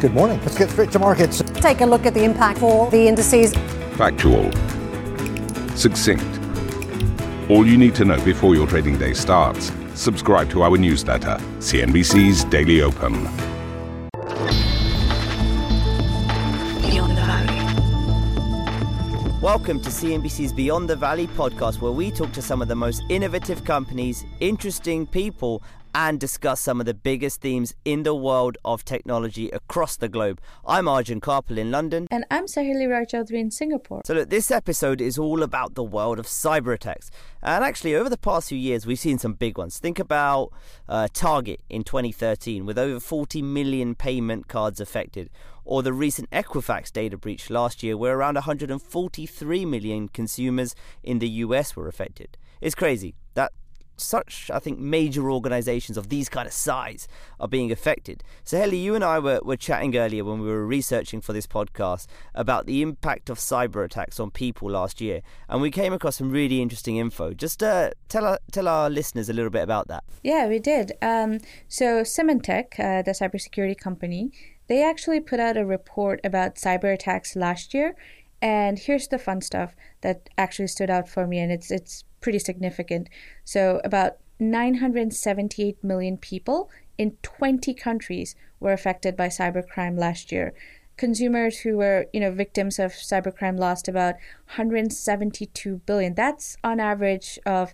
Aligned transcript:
Good 0.00 0.14
morning. 0.14 0.38
Let's 0.42 0.56
get 0.56 0.70
straight 0.70 0.92
to 0.92 1.00
markets. 1.00 1.42
Take 1.54 1.80
a 1.80 1.86
look 1.86 2.06
at 2.06 2.14
the 2.14 2.22
impact 2.22 2.60
for 2.60 2.88
the 2.88 3.08
indices. 3.08 3.52
Factual. 3.96 4.48
Succinct. 5.74 6.22
All 7.50 7.66
you 7.66 7.76
need 7.76 7.96
to 7.96 8.04
know 8.04 8.24
before 8.24 8.54
your 8.54 8.68
trading 8.68 8.96
day 8.96 9.12
starts. 9.12 9.72
Subscribe 9.94 10.50
to 10.50 10.62
our 10.62 10.78
newsletter, 10.78 11.36
CNBC's 11.58 12.44
Daily 12.44 12.80
Open. 12.80 13.24
Beyond 16.80 17.16
the 17.16 17.24
Valley. 17.26 17.58
Welcome 19.42 19.80
to 19.80 19.90
CNBC's 19.90 20.52
Beyond 20.52 20.88
the 20.88 20.94
Valley 20.94 21.26
podcast, 21.26 21.80
where 21.80 21.90
we 21.90 22.12
talk 22.12 22.30
to 22.34 22.42
some 22.42 22.62
of 22.62 22.68
the 22.68 22.76
most 22.76 23.02
innovative 23.08 23.64
companies, 23.64 24.24
interesting 24.38 25.08
people, 25.08 25.60
and 25.98 26.20
discuss 26.20 26.60
some 26.60 26.78
of 26.78 26.86
the 26.86 26.94
biggest 26.94 27.40
themes 27.40 27.74
in 27.84 28.04
the 28.04 28.14
world 28.14 28.56
of 28.64 28.84
technology 28.84 29.50
across 29.50 29.96
the 29.96 30.08
globe. 30.08 30.40
I'm 30.64 30.86
Arjun 30.86 31.20
Kharpal 31.20 31.58
in 31.58 31.72
London. 31.72 32.06
And 32.08 32.24
I'm 32.30 32.46
Saheli 32.46 32.88
Roy 32.88 33.04
Choudhury 33.04 33.40
in 33.40 33.50
Singapore. 33.50 34.02
So, 34.04 34.14
look, 34.14 34.30
this 34.30 34.52
episode 34.52 35.00
is 35.00 35.18
all 35.18 35.42
about 35.42 35.74
the 35.74 35.82
world 35.82 36.20
of 36.20 36.26
cyber 36.26 36.72
attacks. 36.72 37.10
And 37.42 37.64
actually, 37.64 37.96
over 37.96 38.08
the 38.08 38.16
past 38.16 38.50
few 38.50 38.58
years, 38.58 38.86
we've 38.86 38.96
seen 38.96 39.18
some 39.18 39.32
big 39.32 39.58
ones. 39.58 39.80
Think 39.80 39.98
about 39.98 40.52
uh, 40.88 41.08
Target 41.12 41.62
in 41.68 41.82
2013, 41.82 42.64
with 42.64 42.78
over 42.78 43.00
40 43.00 43.42
million 43.42 43.96
payment 43.96 44.46
cards 44.46 44.78
affected, 44.78 45.30
or 45.64 45.82
the 45.82 45.92
recent 45.92 46.30
Equifax 46.30 46.92
data 46.92 47.16
breach 47.16 47.50
last 47.50 47.82
year, 47.82 47.96
where 47.96 48.16
around 48.16 48.34
143 48.34 49.64
million 49.64 50.06
consumers 50.06 50.76
in 51.02 51.18
the 51.18 51.28
US 51.28 51.74
were 51.74 51.88
affected. 51.88 52.38
It's 52.60 52.76
crazy. 52.76 53.16
Such, 54.00 54.50
I 54.52 54.58
think, 54.58 54.78
major 54.78 55.30
organizations 55.30 55.98
of 55.98 56.08
these 56.08 56.28
kind 56.28 56.46
of 56.46 56.52
size 56.52 57.08
are 57.40 57.48
being 57.48 57.72
affected. 57.72 58.22
So, 58.44 58.58
Helly, 58.58 58.78
you 58.78 58.94
and 58.94 59.04
I 59.04 59.18
were, 59.18 59.40
were 59.42 59.56
chatting 59.56 59.96
earlier 59.96 60.24
when 60.24 60.40
we 60.40 60.46
were 60.46 60.66
researching 60.66 61.20
for 61.20 61.32
this 61.32 61.46
podcast 61.46 62.06
about 62.34 62.66
the 62.66 62.82
impact 62.82 63.30
of 63.30 63.38
cyber 63.38 63.84
attacks 63.84 64.20
on 64.20 64.30
people 64.30 64.70
last 64.70 65.00
year, 65.00 65.22
and 65.48 65.60
we 65.60 65.70
came 65.70 65.92
across 65.92 66.16
some 66.16 66.30
really 66.30 66.62
interesting 66.62 66.96
info. 66.96 67.34
Just 67.34 67.62
uh, 67.62 67.90
tell, 68.08 68.24
our, 68.24 68.38
tell 68.52 68.68
our 68.68 68.88
listeners 68.88 69.28
a 69.28 69.32
little 69.32 69.50
bit 69.50 69.62
about 69.62 69.88
that. 69.88 70.04
Yeah, 70.22 70.48
we 70.48 70.58
did. 70.58 70.92
Um, 71.02 71.38
so, 71.68 72.02
Symantec, 72.02 72.78
uh, 72.78 73.02
the 73.02 73.12
cybersecurity 73.12 73.76
company, 73.76 74.32
they 74.68 74.84
actually 74.84 75.20
put 75.20 75.40
out 75.40 75.56
a 75.56 75.64
report 75.64 76.20
about 76.22 76.56
cyber 76.56 76.92
attacks 76.92 77.34
last 77.34 77.74
year. 77.74 77.96
And 78.40 78.78
here's 78.78 79.08
the 79.08 79.18
fun 79.18 79.40
stuff 79.40 79.74
that 80.02 80.30
actually 80.38 80.68
stood 80.68 80.90
out 80.90 81.08
for 81.08 81.26
me, 81.26 81.40
and 81.40 81.50
it's 81.50 81.72
it's 81.72 82.04
pretty 82.20 82.38
significant. 82.38 83.08
So, 83.44 83.80
about 83.84 84.18
978 84.40 85.82
million 85.82 86.16
people 86.16 86.70
in 86.96 87.16
20 87.22 87.74
countries 87.74 88.34
were 88.60 88.72
affected 88.72 89.16
by 89.16 89.28
cybercrime 89.28 89.98
last 89.98 90.32
year. 90.32 90.52
Consumers 90.96 91.60
who 91.60 91.76
were, 91.76 92.06
you 92.12 92.20
know, 92.20 92.32
victims 92.32 92.78
of 92.78 92.92
cybercrime 92.92 93.58
lost 93.58 93.86
about 93.86 94.14
172 94.46 95.76
billion. 95.86 96.14
That's 96.14 96.56
on 96.64 96.80
average 96.80 97.38
of 97.46 97.72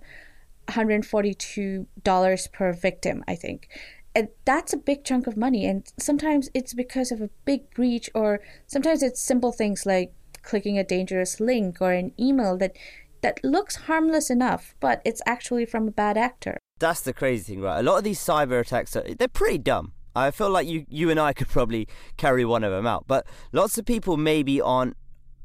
142 0.68 1.86
dollars 2.02 2.46
per 2.48 2.72
victim, 2.72 3.24
I 3.26 3.34
think. 3.34 3.68
And 4.14 4.28
that's 4.44 4.72
a 4.72 4.78
big 4.78 5.04
chunk 5.04 5.26
of 5.26 5.36
money. 5.36 5.66
And 5.66 5.90
sometimes 5.98 6.48
it's 6.54 6.74
because 6.74 7.10
of 7.10 7.20
a 7.20 7.30
big 7.44 7.70
breach, 7.70 8.08
or 8.14 8.40
sometimes 8.66 9.02
it's 9.02 9.20
simple 9.20 9.52
things 9.52 9.86
like 9.86 10.12
clicking 10.42 10.78
a 10.78 10.84
dangerous 10.84 11.40
link 11.40 11.80
or 11.80 11.92
an 11.92 12.12
email 12.20 12.56
that 12.58 12.76
that 13.24 13.42
looks 13.42 13.76
harmless 13.76 14.28
enough, 14.28 14.74
but 14.80 15.00
it's 15.02 15.22
actually 15.24 15.64
from 15.64 15.88
a 15.88 15.90
bad 15.90 16.18
actor. 16.18 16.58
That's 16.78 17.00
the 17.00 17.14
crazy 17.14 17.54
thing, 17.54 17.62
right? 17.62 17.80
A 17.80 17.82
lot 17.82 17.96
of 17.96 18.04
these 18.04 18.20
cyber 18.20 18.60
attacks 18.60 18.94
are 18.94 19.14
they're 19.18 19.28
pretty 19.28 19.56
dumb. 19.56 19.92
I 20.14 20.30
feel 20.30 20.50
like 20.50 20.68
you 20.68 20.84
you 20.90 21.08
and 21.08 21.18
I 21.18 21.32
could 21.32 21.48
probably 21.48 21.88
carry 22.18 22.44
one 22.44 22.62
of 22.62 22.70
them 22.70 22.86
out, 22.86 23.06
but 23.06 23.26
lots 23.50 23.78
of 23.78 23.86
people 23.86 24.18
maybe 24.18 24.60
aren't 24.60 24.98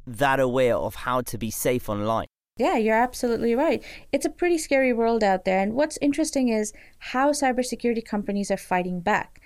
that 0.05 0.41
aware 0.41 0.75
of 0.75 0.95
how 0.95 1.21
to 1.21 1.37
be 1.37 1.49
safe 1.49 1.87
online. 1.87 2.27
Yeah, 2.57 2.75
you're 2.75 3.01
absolutely 3.07 3.55
right. 3.55 3.81
It's 4.11 4.25
a 4.25 4.29
pretty 4.29 4.57
scary 4.57 4.91
world 4.91 5.23
out 5.23 5.45
there, 5.45 5.59
and 5.59 5.73
what's 5.73 5.97
interesting 6.01 6.49
is 6.49 6.73
how 6.97 7.31
cybersecurity 7.31 8.03
companies 8.03 8.51
are 8.51 8.57
fighting 8.57 8.99
back. 8.99 9.38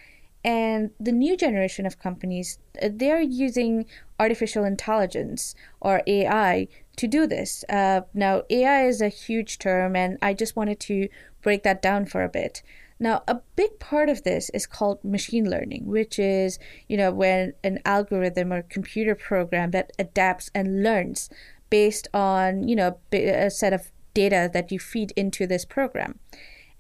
And 0.43 0.91
the 0.99 1.11
new 1.11 1.37
generation 1.37 1.85
of 1.85 1.99
companies, 1.99 2.59
uh, 2.81 2.89
they're 2.91 3.21
using 3.21 3.85
artificial 4.19 4.65
intelligence 4.65 5.55
or 5.79 6.01
AI 6.05 6.67
to 6.97 7.07
do 7.07 7.25
this. 7.25 7.63
Uh, 7.69 8.01
now, 8.13 8.43
AI 8.49 8.85
is 8.85 9.01
a 9.01 9.07
huge 9.07 9.57
term, 9.57 9.95
and 9.95 10.17
I 10.21 10.33
just 10.33 10.55
wanted 10.55 10.79
to 10.81 11.07
break 11.41 11.63
that 11.63 11.81
down 11.81 12.05
for 12.05 12.23
a 12.23 12.29
bit. 12.29 12.61
Now, 12.99 13.23
a 13.27 13.41
big 13.55 13.79
part 13.79 14.09
of 14.09 14.23
this 14.23 14.49
is 14.51 14.65
called 14.65 15.03
machine 15.03 15.49
learning, 15.49 15.87
which 15.87 16.19
is, 16.19 16.59
you 16.87 16.97
know, 16.97 17.11
when 17.11 17.53
an 17.63 17.79
algorithm 17.85 18.53
or 18.53 18.61
computer 18.61 19.15
program 19.15 19.71
that 19.71 19.91
adapts 19.97 20.51
and 20.53 20.83
learns 20.83 21.29
based 21.69 22.07
on, 22.13 22.67
you 22.67 22.75
know, 22.75 22.97
a 23.11 23.49
set 23.49 23.73
of 23.73 23.91
data 24.13 24.49
that 24.53 24.71
you 24.71 24.79
feed 24.79 25.11
into 25.15 25.47
this 25.47 25.65
program. 25.65 26.19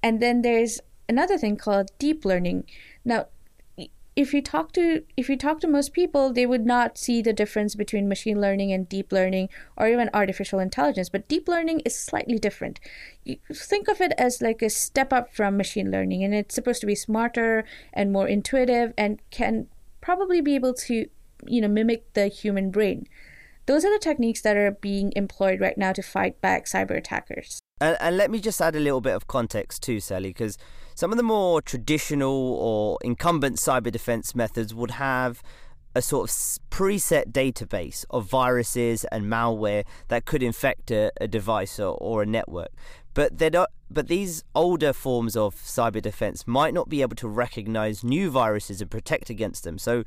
And 0.01 0.21
then 0.21 0.43
there's 0.43 0.79
another 1.09 1.37
thing 1.37 1.57
called 1.57 1.91
deep 1.97 2.25
learning. 2.25 2.65
Now, 3.03 3.27
if 4.15 4.33
you 4.33 4.41
talk 4.41 4.71
to 4.73 5.03
if 5.17 5.29
you 5.29 5.37
talk 5.37 5.59
to 5.61 5.67
most 5.67 5.93
people 5.93 6.31
they 6.31 6.45
would 6.45 6.65
not 6.65 6.97
see 6.97 7.21
the 7.21 7.33
difference 7.33 7.75
between 7.75 8.07
machine 8.07 8.39
learning 8.39 8.71
and 8.71 8.87
deep 8.87 9.11
learning 9.11 9.49
or 9.75 9.87
even 9.87 10.09
artificial 10.13 10.59
intelligence. 10.59 11.09
But 11.09 11.27
deep 11.27 11.47
learning 11.47 11.81
is 11.81 11.97
slightly 11.97 12.37
different. 12.37 12.79
You 13.23 13.37
think 13.51 13.87
of 13.87 14.01
it 14.01 14.13
as 14.17 14.41
like 14.41 14.61
a 14.61 14.69
step 14.69 15.11
up 15.11 15.33
from 15.33 15.57
machine 15.57 15.89
learning 15.91 16.23
and 16.23 16.33
it's 16.33 16.55
supposed 16.55 16.81
to 16.81 16.87
be 16.87 16.95
smarter 16.95 17.63
and 17.93 18.11
more 18.11 18.27
intuitive 18.27 18.93
and 18.97 19.21
can 19.31 19.67
probably 20.01 20.41
be 20.41 20.55
able 20.55 20.73
to 20.73 21.07
you 21.47 21.61
know 21.61 21.67
mimic 21.67 22.13
the 22.13 22.27
human 22.27 22.69
brain. 22.69 23.07
Those 23.65 23.85
are 23.85 23.93
the 23.93 23.99
techniques 23.99 24.41
that 24.41 24.57
are 24.57 24.71
being 24.71 25.13
employed 25.15 25.61
right 25.61 25.77
now 25.77 25.93
to 25.93 26.01
fight 26.01 26.41
back 26.41 26.65
cyber 26.65 26.97
attackers. 26.97 27.61
And, 27.79 27.97
and 27.99 28.17
let 28.17 28.29
me 28.29 28.39
just 28.39 28.61
add 28.61 28.75
a 28.75 28.79
little 28.79 29.01
bit 29.01 29.15
of 29.15 29.27
context 29.27 29.81
too 29.81 29.99
sally 29.99 30.29
because 30.29 30.57
some 30.95 31.11
of 31.11 31.17
the 31.17 31.23
more 31.23 31.61
traditional 31.61 32.53
or 32.53 32.97
incumbent 33.03 33.57
cyber 33.57 33.91
defense 33.91 34.35
methods 34.35 34.73
would 34.73 34.91
have 34.91 35.41
a 35.95 36.01
sort 36.01 36.29
of 36.29 36.35
preset 36.69 37.31
database 37.31 38.05
of 38.09 38.25
viruses 38.25 39.05
and 39.05 39.25
malware 39.25 39.85
that 40.07 40.25
could 40.25 40.41
infect 40.41 40.91
a, 40.91 41.11
a 41.21 41.27
device 41.27 41.79
or, 41.79 41.97
or, 41.99 42.23
a 42.23 42.25
network. 42.25 42.69
But 43.13 43.37
they're 43.37 43.51
not, 43.51 43.69
but 43.91 44.07
these 44.07 44.43
older 44.55 44.91
forms 44.91 45.35
of 45.35 45.55
cyber 45.55 46.01
defense 46.01 46.47
might 46.47 46.73
not 46.73 46.89
be 46.89 47.03
able 47.03 47.15
to 47.17 47.27
recognize 47.27 48.03
new 48.03 48.31
viruses 48.31 48.81
and 48.81 48.89
protect 48.89 49.29
against 49.29 49.63
them. 49.63 49.77
So 49.77 50.03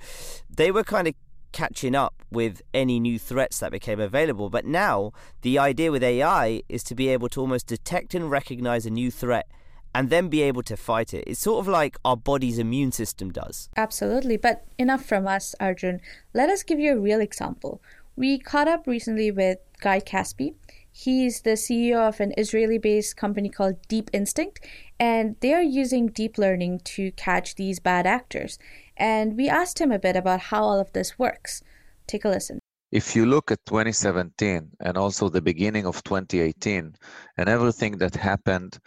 they 0.50 0.72
were 0.72 0.82
kind 0.82 1.06
of 1.06 1.14
catching 1.52 1.94
up 1.94 2.14
with 2.30 2.60
any 2.74 2.98
new 2.98 3.18
threats 3.18 3.60
that 3.60 3.70
became 3.70 4.00
available. 4.00 4.50
But 4.50 4.64
now 4.64 5.12
the 5.42 5.58
idea 5.58 5.92
with 5.92 6.02
AI 6.02 6.62
is 6.68 6.82
to 6.84 6.94
be 6.94 7.08
able 7.08 7.28
to 7.30 7.40
almost 7.40 7.68
detect 7.68 8.14
and 8.14 8.30
recognize 8.30 8.86
a 8.86 8.90
new 8.90 9.10
threat 9.10 9.46
and 9.96 10.10
then 10.10 10.28
be 10.28 10.42
able 10.42 10.62
to 10.62 10.76
fight 10.76 11.14
it. 11.14 11.24
It's 11.26 11.40
sort 11.40 11.60
of 11.60 11.68
like 11.68 11.96
our 12.04 12.18
body's 12.18 12.58
immune 12.58 12.92
system 12.92 13.32
does. 13.32 13.70
Absolutely. 13.78 14.36
But 14.36 14.62
enough 14.76 15.02
from 15.02 15.26
us, 15.26 15.54
Arjun. 15.58 16.02
Let 16.34 16.50
us 16.50 16.62
give 16.62 16.78
you 16.78 16.92
a 16.92 17.00
real 17.00 17.22
example. 17.22 17.80
We 18.14 18.38
caught 18.38 18.68
up 18.68 18.86
recently 18.86 19.30
with 19.30 19.58
Guy 19.80 20.00
Caspi. 20.00 20.54
He's 20.92 21.40
the 21.40 21.56
CEO 21.64 22.06
of 22.06 22.20
an 22.20 22.34
Israeli 22.36 22.76
based 22.76 23.16
company 23.16 23.48
called 23.48 23.76
Deep 23.88 24.10
Instinct, 24.12 24.66
and 25.00 25.36
they 25.40 25.54
are 25.54 25.62
using 25.62 26.08
deep 26.08 26.36
learning 26.36 26.80
to 26.96 27.10
catch 27.12 27.54
these 27.54 27.80
bad 27.80 28.06
actors. 28.06 28.58
And 28.98 29.34
we 29.34 29.48
asked 29.48 29.80
him 29.80 29.92
a 29.92 29.98
bit 29.98 30.16
about 30.16 30.40
how 30.40 30.62
all 30.62 30.78
of 30.78 30.92
this 30.92 31.18
works. 31.18 31.62
Take 32.06 32.26
a 32.26 32.28
listen. 32.28 32.58
If 32.92 33.16
you 33.16 33.24
look 33.26 33.50
at 33.50 33.64
2017 33.66 34.70
and 34.78 34.96
also 34.96 35.28
the 35.28 35.42
beginning 35.42 35.86
of 35.86 36.04
2018 36.04 36.94
and 37.36 37.48
everything 37.48 37.98
that 37.98 38.14
happened 38.14 38.78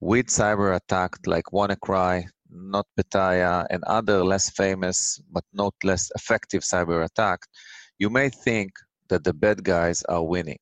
with 0.00 0.26
cyber 0.26 0.76
attack 0.76 1.16
like 1.26 1.44
WannaCry, 1.52 2.24
NotPetya, 2.52 3.66
and 3.70 3.84
other 3.84 4.24
less 4.24 4.50
famous 4.50 5.20
but 5.30 5.44
not 5.52 5.74
less 5.84 6.10
effective 6.14 6.62
cyber 6.62 7.04
attack, 7.04 7.40
you 7.98 8.08
may 8.08 8.30
think 8.30 8.72
that 9.10 9.24
the 9.24 9.34
bad 9.34 9.62
guys 9.62 10.02
are 10.04 10.24
winning. 10.24 10.58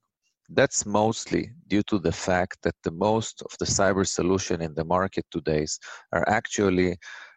That's 0.50 0.86
mostly 0.86 1.52
due 1.68 1.82
to 1.84 1.98
the 1.98 2.12
fact 2.12 2.58
that 2.62 2.74
the 2.82 2.90
most 2.90 3.42
of 3.42 3.52
the 3.60 3.66
cyber 3.66 4.06
solution 4.06 4.60
in 4.62 4.74
the 4.74 4.84
market 4.84 5.26
today 5.30 5.66
are 6.12 6.28
actually 6.28 6.96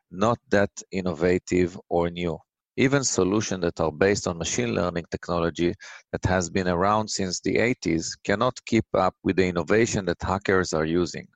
not 0.09 0.39
that 0.49 0.71
innovative 0.91 1.79
or 1.89 2.09
new. 2.09 2.37
Even 2.77 3.03
solutions 3.03 3.61
that 3.61 3.79
are 3.81 3.91
based 3.91 4.27
on 4.27 4.37
machine 4.37 4.73
learning 4.73 5.05
technology 5.11 5.73
that 6.13 6.25
has 6.25 6.49
been 6.49 6.69
around 6.69 7.09
since 7.09 7.41
the 7.41 7.57
80s 7.57 8.17
cannot 8.23 8.57
keep 8.65 8.85
up 8.93 9.13
with 9.23 9.35
the 9.35 9.45
innovation 9.45 10.05
that 10.05 10.17
hackers 10.21 10.73
are 10.73 10.85
using. 10.85 11.27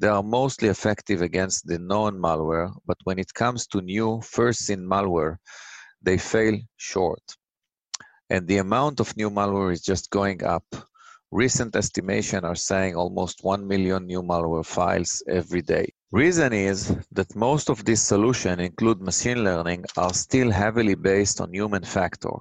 They 0.00 0.08
are 0.08 0.22
mostly 0.22 0.68
effective 0.68 1.20
against 1.20 1.66
the 1.66 1.78
known 1.78 2.18
malware, 2.18 2.72
but 2.86 2.96
when 3.04 3.18
it 3.18 3.34
comes 3.34 3.66
to 3.66 3.82
new 3.82 4.22
first-in 4.22 4.88
malware, 4.88 5.36
they 6.00 6.16
fail 6.16 6.58
short. 6.78 7.22
And 8.30 8.48
the 8.48 8.58
amount 8.58 9.00
of 9.00 9.14
new 9.18 9.28
malware 9.28 9.72
is 9.72 9.82
just 9.82 10.08
going 10.08 10.42
up. 10.42 10.64
Recent 11.30 11.76
estimations 11.76 12.44
are 12.44 12.54
saying 12.54 12.96
almost 12.96 13.44
1 13.44 13.68
million 13.68 14.06
new 14.06 14.22
malware 14.22 14.64
files 14.64 15.22
every 15.28 15.60
day. 15.60 15.92
Reason 16.12 16.50
is 16.50 16.96
that 17.12 17.36
most 17.36 17.68
of 17.68 17.84
these 17.84 18.00
solutions 18.00 18.62
include 18.62 19.02
machine 19.02 19.44
learning 19.44 19.84
are 19.98 20.14
still 20.14 20.50
heavily 20.50 20.94
based 20.94 21.42
on 21.42 21.52
human 21.52 21.84
factor. 21.84 22.36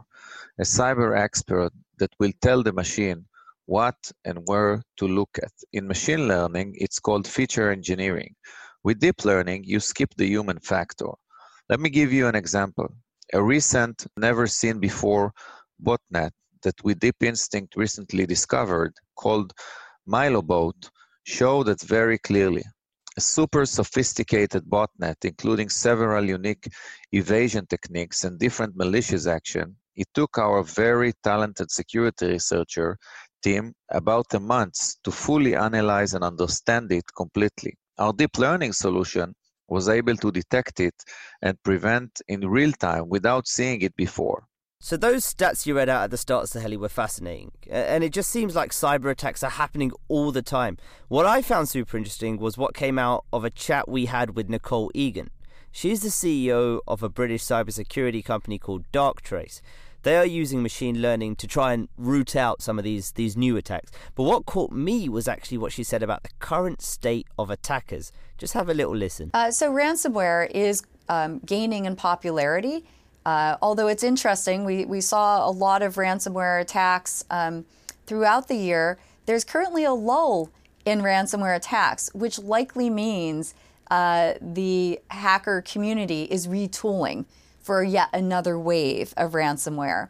A 0.60 0.64
cyber 0.64 1.18
expert 1.18 1.74
that 1.98 2.14
will 2.20 2.32
tell 2.42 2.64
the 2.64 2.72
machine 2.72 3.26
what 3.69 4.00
and 4.25 4.39
where 4.45 4.81
to 4.98 5.07
look 5.07 5.30
at. 5.44 5.54
In 5.74 5.88
machine 5.88 6.27
learning, 6.27 6.74
it's 6.75 7.00
called 7.00 7.27
feature 7.27 7.69
engineering. 7.71 8.33
With 8.83 9.00
deep 9.00 9.24
learning, 9.25 9.63
you 9.66 9.80
skip 9.80 10.12
the 10.18 10.25
human 10.25 10.60
factor. 10.60 11.12
Let 11.69 11.80
me 11.80 11.89
give 11.92 12.12
you 12.12 12.25
an 12.27 12.36
example. 12.36 12.88
A 13.33 13.42
recent, 13.42 14.07
never 14.18 14.48
seen 14.48 14.80
before 14.80 15.31
botnet 15.88 16.31
that 16.63 16.83
we 16.83 16.95
Deep 16.95 17.21
Instinct 17.21 17.75
recently 17.75 18.25
discovered, 18.25 18.94
called 19.16 19.54
Mylobot, 20.07 20.89
showed 21.24 21.68
that 21.68 21.81
very 21.81 22.18
clearly. 22.18 22.63
A 23.18 23.21
super 23.21 23.66
sophisticated 23.68 24.63
botnet, 24.66 25.19
including 25.24 25.69
several 25.69 26.25
unique 26.25 26.68
evasion 27.12 27.68
techniques 27.68 28.24
and 28.24 28.39
different 28.39 28.75
malicious 28.75 29.27
action, 29.27 29.75
it 29.95 30.07
took 30.16 30.38
our 30.38 30.63
very 30.63 31.12
talented 31.24 31.69
security 31.69 32.27
researcher 32.27 32.98
team 33.42 33.74
about 33.90 34.34
a 34.34 34.40
month 34.40 34.96
to 35.04 35.12
fully 35.12 35.56
analyze 35.56 36.14
and 36.14 36.24
understand 36.24 36.92
it 36.92 37.06
completely. 37.16 37.78
Our 37.98 38.14
deep 38.14 38.38
learning 38.38 38.74
solution 38.74 39.34
was 39.68 39.90
able 39.90 40.16
to 40.18 40.32
detect 40.32 40.80
it 40.80 40.96
and 41.42 41.62
prevent 41.64 42.22
in 42.28 42.42
real 42.42 42.72
time 42.72 43.10
without 43.10 43.48
seeing 43.48 43.82
it 43.82 43.96
before. 43.96 44.44
So 44.82 44.96
those 44.96 45.26
stats 45.26 45.66
you 45.66 45.76
read 45.76 45.90
out 45.90 46.04
at 46.04 46.12
the 46.12 46.18
start, 46.18 46.46
Saheli, 46.46 46.78
were 46.78 46.88
fascinating, 46.88 47.52
and 47.70 48.02
it 48.02 48.14
just 48.14 48.30
seems 48.30 48.56
like 48.56 48.72
cyber 48.72 49.12
attacks 49.12 49.44
are 49.44 49.50
happening 49.50 49.92
all 50.08 50.32
the 50.32 50.42
time. 50.42 50.78
What 51.10 51.26
I 51.26 51.42
found 51.42 51.68
super 51.68 51.98
interesting 51.98 52.38
was 52.38 52.58
what 52.58 52.74
came 52.74 52.98
out 52.98 53.26
of 53.34 53.44
a 53.44 53.50
chat 53.50 53.90
we 53.90 54.06
had 54.06 54.38
with 54.38 54.50
Nicole 54.50 54.90
Eagan. 54.94 55.32
She's 55.70 56.00
the 56.00 56.08
CEO 56.08 56.80
of 56.88 57.04
a 57.04 57.10
British 57.10 57.44
cybersecurity 57.44 58.24
company 58.24 58.58
called 58.58 58.90
Darktrace. 58.94 59.60
They 60.04 60.16
are 60.18 60.25
using 60.25 60.62
machine 60.62 61.01
learning 61.01 61.36
to 61.38 61.48
try 61.48 61.74
and 61.74 61.90
root 61.98 62.36
out 62.36 62.62
some 62.62 62.78
of 62.78 62.84
these 62.84 63.12
these 63.13 63.36
new 63.36 63.57
attacks. 63.57 63.92
But 64.16 64.24
what 64.24 64.46
caught 64.46 64.72
me 64.72 65.10
was 65.10 65.28
actually 65.28 65.57
what 65.57 65.72
she 65.72 65.84
said 65.84 66.04
about 66.04 66.24
the 66.24 66.30
current 66.40 66.81
state 66.81 67.28
of 67.38 67.50
attackers. 67.50 68.12
Just 68.38 68.54
have 68.54 68.69
a 68.69 68.74
little 68.74 68.96
listen. 68.96 69.31
Uh, 69.34 69.51
so 69.51 69.72
ransomware 69.72 70.50
is 70.51 70.84
um, 71.10 71.40
gaining 71.40 71.86
in 71.86 71.96
popularity 71.96 72.86
uh, 73.25 73.57
although 73.62 73.88
it's 73.88 74.04
interesting, 74.04 74.66
we, 74.66 74.86
we 74.86 75.01
saw 75.01 75.48
a 75.48 75.51
lot 75.51 75.81
of 75.81 75.96
ransomware 75.96 76.62
attacks 76.62 77.24
um, 77.30 77.66
throughout 78.06 78.48
the 78.48 78.56
year. 78.56 78.98
There's 79.25 79.44
currently 79.44 79.84
a 79.84 79.94
lull 79.94 80.50
in 80.86 81.02
ransomware 81.02 81.56
attacks, 81.56 82.10
which 82.13 82.40
likely 82.40 82.90
means 82.90 83.54
uh, 83.92 84.34
the 84.42 85.00
hacker 85.10 85.62
community 85.62 86.24
is 86.24 86.48
retooling 86.48 87.25
for 87.69 87.83
yet 87.83 88.10
another 88.13 88.57
wave 88.57 89.13
of 89.16 89.33
ransomware. 89.33 90.10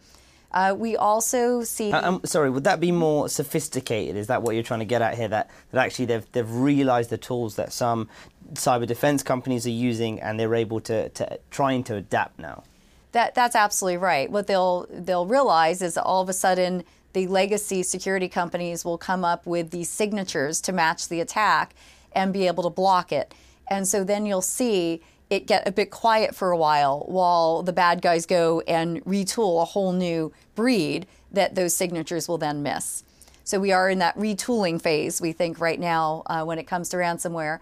Uh, 0.50 0.74
we 0.78 0.96
also 0.96 1.62
see. 1.62 1.92
Uh, 1.92 2.08
um, 2.08 2.22
sorry, 2.24 2.50
would 2.50 2.64
that 2.64 2.80
be 2.80 2.90
more 2.90 3.28
sophisticated? 3.28 4.16
Is 4.16 4.28
that 4.28 4.44
what 4.44 4.56
you're 4.56 4.64
trying 4.64 4.80
to 4.80 4.86
get 4.86 5.02
at 5.02 5.18
here? 5.18 5.28
That 5.28 5.50
that 5.72 5.86
actually 5.86 6.06
they've 6.06 6.32
they've 6.32 6.50
realised 6.50 7.10
the 7.10 7.18
tools 7.18 7.58
that 7.58 7.74
some 7.74 8.08
cyber 8.54 8.88
defence 8.88 9.24
companies 9.24 9.68
are 9.68 9.72
using, 9.90 10.22
and 10.22 10.40
they're 10.40 10.56
able 10.56 10.80
to 10.80 11.10
to 11.10 11.38
trying 11.52 11.84
to 11.84 11.96
adapt 11.96 12.40
now. 12.40 12.64
That 13.12 13.36
that's 13.36 13.58
absolutely 13.58 13.98
right. 13.98 14.32
What 14.32 14.48
they'll 14.48 14.88
they'll 14.90 15.26
realize 15.26 15.82
is 15.82 15.98
all 15.98 16.22
of 16.22 16.30
a 16.30 16.34
sudden 16.34 16.86
the 17.12 17.28
legacy 17.28 17.84
security 17.84 18.30
companies 18.30 18.86
will 18.86 18.98
come 18.98 19.26
up 19.26 19.46
with 19.46 19.72
these 19.72 19.90
signatures 19.90 20.62
to 20.62 20.72
match 20.72 21.10
the 21.10 21.20
attack 21.20 21.76
and 22.14 22.32
be 22.32 22.48
able 22.48 22.64
to 22.64 22.70
block 22.70 23.12
it. 23.12 23.34
And 23.70 23.86
so 23.86 24.06
then 24.06 24.26
you'll 24.26 24.42
see 24.42 25.02
it 25.30 25.46
get 25.46 25.68
a 25.68 25.72
bit 25.72 25.92
quiet 25.92 26.36
for 26.36 26.52
a 26.52 26.58
while 26.58 27.06
while 27.08 27.62
the 27.62 27.74
bad 27.74 28.02
guys 28.02 28.26
go 28.26 28.62
and 28.62 29.04
retool 29.06 29.62
a 29.62 29.66
whole 29.66 29.94
new 29.94 30.34
breed 30.56 31.06
that 31.32 31.56
those 31.56 31.74
signatures 31.74 32.28
will 32.28 32.38
then 32.38 32.64
miss. 32.64 33.04
So 33.44 33.60
we 33.60 33.72
are 33.72 33.90
in 33.90 34.00
that 34.00 34.16
retooling 34.18 34.82
phase, 34.82 35.22
we 35.22 35.32
think, 35.32 35.60
right 35.60 35.80
now 35.80 36.24
uh, 36.28 36.44
when 36.44 36.60
it 36.60 36.66
comes 36.68 36.90
to 36.90 36.98
ransomware. 36.98 37.60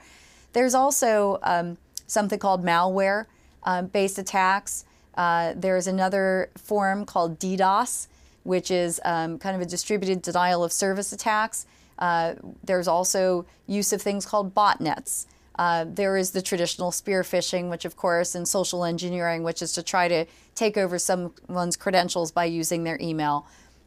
There's 0.54 0.74
also 0.74 1.40
um, 1.44 1.78
something 2.08 2.40
called 2.40 2.64
malware 2.64 3.26
um, 3.64 3.88
based 3.88 4.18
attacks. 4.18 4.86
Uh, 5.16 5.54
there's 5.56 5.88
another 5.88 6.50
form 6.58 7.06
called 7.06 7.40
DDoS, 7.40 8.08
which 8.44 8.72
is 8.72 9.02
um, 9.04 9.40
kind 9.40 9.56
of 9.56 9.62
a 9.62 9.66
distributed 9.66 10.22
denial 10.22 10.64
of 10.64 10.72
service 10.72 11.12
attacks. 11.12 11.66
Uh, 12.00 12.36
there's 12.64 12.88
also 12.88 13.46
use 13.66 13.92
of 13.92 14.02
things 14.02 14.26
called 14.26 14.54
botnets. 14.54 15.26
Uh, 15.58 15.86
there 15.88 16.18
is 16.18 16.32
the 16.32 16.42
traditional 16.42 16.92
spear 16.92 17.24
phishing, 17.24 17.70
which, 17.70 17.86
of 17.86 17.96
course, 17.96 18.36
and 18.36 18.48
social 18.48 18.84
engineering, 18.86 19.44
which 19.44 19.62
is 19.62 19.72
to 19.74 19.82
try 19.82 20.08
to 20.08 20.26
take 20.54 20.78
over 20.78 21.00
someone's 21.00 21.76
credentials 21.76 22.32
by 22.32 22.46
using 22.46 22.84
their 22.84 22.98
email 23.02 23.46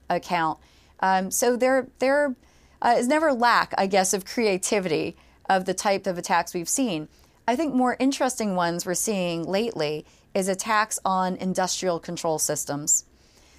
account. 0.08 0.58
Um, 1.00 1.31
so 1.31 1.56
there, 1.56 1.88
there 2.00 2.34
uh, 2.82 2.96
is 2.99 3.06
never 3.06 3.32
lack, 3.32 3.72
I 3.78 3.87
guess, 3.87 4.12
of 4.12 4.25
creativity 4.25 5.17
of 5.49 5.64
the 5.64 5.75
type 5.75 6.06
of 6.06 6.19
attacks 6.19 6.55
we've 6.55 6.69
seen. 6.69 7.08
I 7.46 7.56
think 7.56 7.75
more 7.75 7.96
interesting 7.99 8.55
ones 8.55 8.87
we're 8.87 8.94
seeing 8.94 9.44
lately 9.44 10.05
is 10.34 10.49
attacks 10.49 10.99
on 11.05 11.37
industrial 11.37 11.99
control 11.99 12.38
systems. 12.38 13.05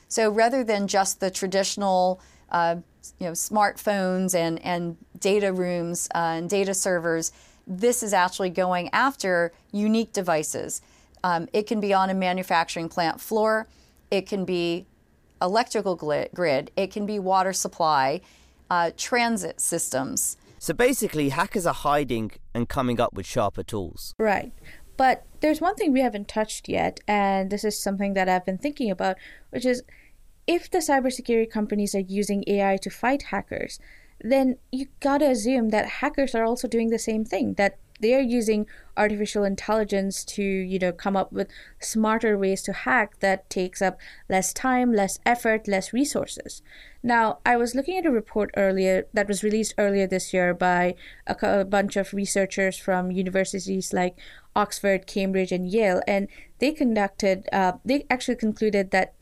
So 0.08 0.30
rather 0.30 0.63
than 0.63 0.88
just 0.88 1.19
the 1.19 1.31
traditional, 1.31 2.22
uh, 2.50 2.78
you 3.19 3.28
know, 3.28 3.31
smartphones 3.34 4.36
and, 4.36 4.63
and 4.63 4.98
data 5.19 5.52
rooms 5.52 6.08
uh, 6.13 6.36
and 6.38 6.50
data 6.50 6.74
servers, 6.74 7.31
this 7.68 8.04
is 8.04 8.13
actually 8.13 8.50
going 8.50 8.90
after 8.94 9.52
unique 9.72 10.13
devices. 10.13 10.81
Um, 11.24 11.48
it 11.54 11.68
can 11.68 11.80
be 11.80 11.94
on 11.94 12.10
a 12.10 12.13
manufacturing 12.13 12.90
plant 12.90 13.22
floor. 13.22 13.68
It 14.10 14.28
can 14.28 14.46
be 14.46 14.86
electrical 15.42 15.96
grid. 15.96 16.72
It 16.75 16.92
can 16.92 17.06
be 17.06 17.19
water 17.19 17.54
supply, 17.54 18.22
uh, 18.69 18.92
transit 18.98 19.60
systems. 19.60 20.38
So 20.60 20.74
basically, 20.74 21.30
hackers 21.30 21.66
are 21.66 21.74
hiding 21.74 22.31
and 22.54 22.69
coming 22.69 23.00
up 23.00 23.13
with 23.13 23.25
sharper 23.25 23.63
tools. 23.63 24.13
Right. 24.19 24.54
But 24.96 25.25
there's 25.40 25.60
one 25.60 25.75
thing 25.75 25.92
we 25.92 26.02
haven't 26.02 26.28
touched 26.28 26.69
yet, 26.69 27.00
and 27.08 27.50
this 27.50 27.63
is 27.63 27.81
something 27.81 28.13
that 28.13 28.30
I've 28.30 28.46
been 28.46 28.60
thinking 28.60 28.92
about, 28.92 29.16
which 29.50 29.66
is 29.66 29.81
if 30.46 30.69
the 30.69 30.78
cybersecurity 30.78 31.50
companies 31.50 31.96
are 31.96 32.00
using 32.02 32.44
AI 32.46 32.78
to 32.78 32.90
fight 32.90 33.24
hackers, 33.24 33.80
then 34.24 34.58
you 34.72 34.88
gotta 35.00 35.30
assume 35.30 35.70
that 35.70 36.02
hackers 36.02 36.36
are 36.36 36.44
also 36.44 36.68
doing 36.68 36.90
the 36.90 37.00
same 37.00 37.26
thing, 37.26 37.56
that 37.56 37.78
they 38.02 38.16
are 38.16 38.22
using 38.22 38.66
artificial 38.98 39.44
intelligence 39.44 40.26
to 40.26 40.44
you 40.44 40.78
know 40.78 40.92
come 40.92 41.16
up 41.16 41.32
with 41.32 41.48
smarter 41.80 42.38
ways 42.38 42.62
to 42.62 42.74
hack 42.74 43.20
that 43.20 43.50
takes 43.50 43.82
up 43.82 43.98
less 44.28 44.54
time 44.54 44.92
less 44.92 45.20
effort 45.25 45.68
less 45.68 45.94
resources. 45.94 46.62
Now 47.01 47.40
i 47.46 47.56
was 47.56 47.74
looking 47.74 47.98
at 47.98 48.06
a 48.06 48.12
report 48.12 48.51
earlier 48.58 49.06
that 49.13 49.28
was 49.28 49.44
released 49.44 49.75
earlier 49.78 50.08
this 50.08 50.34
year 50.34 50.54
by 50.54 50.96
a, 51.25 51.36
a 51.42 51.66
bunch 51.66 51.96
of 51.96 52.13
researchers 52.13 52.78
from 52.78 53.12
universities 53.12 53.94
like 53.94 54.18
oxford 54.56 55.08
cambridge 55.08 55.51
and 55.51 55.70
yale 55.70 56.01
and 56.08 56.28
they 56.60 56.72
conducted 56.72 57.48
uh, 57.54 57.74
they 57.86 58.06
actually 58.10 58.36
concluded 58.36 58.92
that 58.92 59.13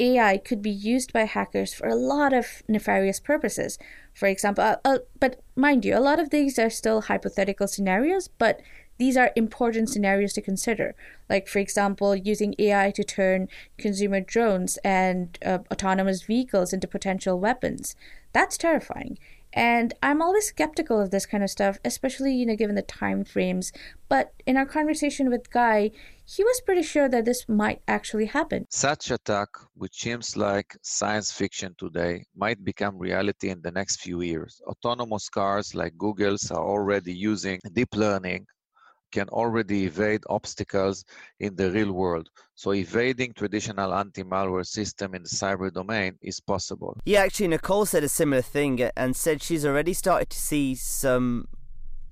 AI 0.00 0.38
could 0.38 0.62
be 0.62 0.70
used 0.70 1.12
by 1.12 1.24
hackers 1.24 1.74
for 1.74 1.88
a 1.88 1.94
lot 1.94 2.32
of 2.32 2.62
nefarious 2.68 3.20
purposes. 3.20 3.78
For 4.14 4.26
example, 4.26 4.64
uh, 4.64 4.76
uh, 4.84 4.98
but 5.18 5.40
mind 5.56 5.84
you, 5.84 5.96
a 5.96 6.00
lot 6.00 6.18
of 6.18 6.30
these 6.30 6.58
are 6.58 6.70
still 6.70 7.02
hypothetical 7.02 7.66
scenarios, 7.66 8.28
but 8.28 8.60
these 8.98 9.16
are 9.16 9.30
important 9.36 9.88
scenarios 9.88 10.32
to 10.34 10.42
consider. 10.42 10.94
Like, 11.28 11.48
for 11.48 11.58
example, 11.58 12.14
using 12.16 12.54
AI 12.58 12.90
to 12.92 13.04
turn 13.04 13.48
consumer 13.78 14.20
drones 14.20 14.76
and 14.84 15.38
uh, 15.44 15.58
autonomous 15.70 16.22
vehicles 16.22 16.72
into 16.72 16.88
potential 16.88 17.38
weapons. 17.38 17.94
That's 18.32 18.58
terrifying. 18.58 19.18
And 19.52 19.94
I'm 20.02 20.20
always 20.20 20.46
skeptical 20.46 21.00
of 21.00 21.10
this 21.10 21.24
kind 21.24 21.42
of 21.42 21.50
stuff, 21.50 21.78
especially, 21.84 22.34
you 22.34 22.44
know, 22.44 22.54
given 22.54 22.74
the 22.74 22.82
time 22.82 23.24
frames. 23.24 23.72
But 24.08 24.34
in 24.46 24.56
our 24.56 24.66
conversation 24.66 25.30
with 25.30 25.50
Guy, 25.50 25.90
he 26.26 26.44
was 26.44 26.60
pretty 26.60 26.82
sure 26.82 27.08
that 27.08 27.24
this 27.24 27.48
might 27.48 27.80
actually 27.88 28.26
happen. 28.26 28.66
Such 28.68 29.10
attack, 29.10 29.48
which 29.74 29.94
seems 29.94 30.36
like 30.36 30.76
science 30.82 31.32
fiction 31.32 31.74
today, 31.78 32.24
might 32.36 32.62
become 32.62 32.98
reality 32.98 33.48
in 33.48 33.62
the 33.62 33.70
next 33.70 34.00
few 34.00 34.20
years. 34.20 34.60
Autonomous 34.66 35.30
cars 35.30 35.74
like 35.74 35.96
Google's 35.96 36.50
are 36.50 36.64
already 36.64 37.14
using 37.14 37.58
deep 37.72 37.94
learning 37.96 38.46
can 39.10 39.28
already 39.28 39.84
evade 39.84 40.22
obstacles 40.28 41.04
in 41.40 41.56
the 41.56 41.70
real 41.70 41.92
world. 41.92 42.28
So 42.54 42.72
evading 42.72 43.32
traditional 43.34 43.94
anti-malware 43.94 44.66
system 44.66 45.14
in 45.14 45.22
the 45.22 45.28
cyber 45.28 45.72
domain 45.72 46.18
is 46.22 46.40
possible. 46.40 46.96
Yeah, 47.04 47.20
actually, 47.20 47.48
Nicole 47.48 47.86
said 47.86 48.04
a 48.04 48.08
similar 48.08 48.42
thing 48.42 48.82
and 48.96 49.14
said 49.14 49.42
she's 49.42 49.64
already 49.64 49.92
started 49.92 50.30
to 50.30 50.38
see 50.38 50.74
some 50.74 51.48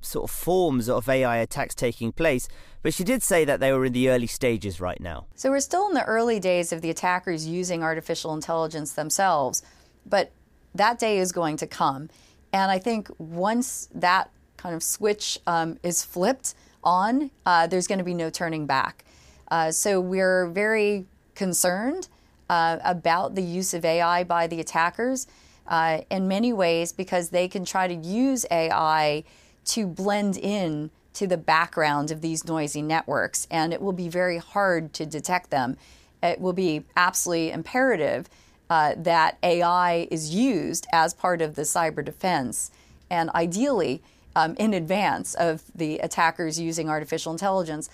sort 0.00 0.24
of 0.24 0.30
forms 0.30 0.88
of 0.88 1.08
AI 1.08 1.38
attacks 1.38 1.74
taking 1.74 2.12
place, 2.12 2.48
but 2.82 2.94
she 2.94 3.04
did 3.04 3.22
say 3.22 3.44
that 3.44 3.60
they 3.60 3.72
were 3.72 3.84
in 3.84 3.92
the 3.92 4.08
early 4.08 4.26
stages 4.26 4.80
right 4.80 5.00
now. 5.00 5.26
So 5.34 5.50
we're 5.50 5.60
still 5.60 5.88
in 5.88 5.94
the 5.94 6.04
early 6.04 6.38
days 6.38 6.72
of 6.72 6.80
the 6.80 6.90
attackers 6.90 7.46
using 7.46 7.82
artificial 7.82 8.32
intelligence 8.32 8.92
themselves, 8.92 9.62
but 10.04 10.32
that 10.74 10.98
day 10.98 11.18
is 11.18 11.32
going 11.32 11.56
to 11.58 11.66
come. 11.66 12.08
And 12.52 12.70
I 12.70 12.78
think 12.78 13.10
once 13.18 13.88
that 13.94 14.30
kind 14.56 14.74
of 14.74 14.82
switch 14.82 15.38
um, 15.46 15.78
is 15.82 16.04
flipped 16.04 16.54
on, 16.86 17.30
uh, 17.44 17.66
there's 17.66 17.86
going 17.86 17.98
to 17.98 18.04
be 18.04 18.14
no 18.14 18.30
turning 18.30 18.64
back. 18.64 19.04
Uh, 19.50 19.70
so 19.70 20.00
we're 20.00 20.46
very 20.46 21.04
concerned 21.34 22.08
uh, 22.48 22.78
about 22.84 23.34
the 23.34 23.42
use 23.42 23.74
of 23.74 23.84
AI 23.84 24.24
by 24.24 24.46
the 24.46 24.60
attackers 24.60 25.26
uh, 25.66 26.00
in 26.10 26.28
many 26.28 26.52
ways 26.52 26.92
because 26.92 27.30
they 27.30 27.48
can 27.48 27.64
try 27.64 27.88
to 27.88 27.94
use 27.94 28.46
AI 28.50 29.24
to 29.64 29.86
blend 29.86 30.36
in 30.36 30.90
to 31.12 31.26
the 31.26 31.36
background 31.36 32.10
of 32.10 32.20
these 32.20 32.44
noisy 32.44 32.82
networks, 32.82 33.48
and 33.50 33.72
it 33.72 33.80
will 33.80 33.92
be 33.92 34.08
very 34.08 34.38
hard 34.38 34.92
to 34.92 35.06
detect 35.06 35.50
them. 35.50 35.76
It 36.22 36.40
will 36.40 36.52
be 36.52 36.84
absolutely 36.96 37.50
imperative 37.50 38.28
uh, 38.68 38.94
that 38.98 39.38
AI 39.42 40.08
is 40.10 40.34
used 40.34 40.86
as 40.92 41.14
part 41.14 41.40
of 41.40 41.54
the 41.54 41.62
cyber 41.62 42.04
defense, 42.04 42.70
and 43.08 43.30
ideally 43.30 44.02
um, 44.36 44.54
in 44.58 44.74
advance 44.74 45.34
of 45.34 45.62
the 45.74 45.98
attackers 45.98 46.60
using 46.60 46.90
artificial 46.90 47.32
intelligence. 47.32 47.88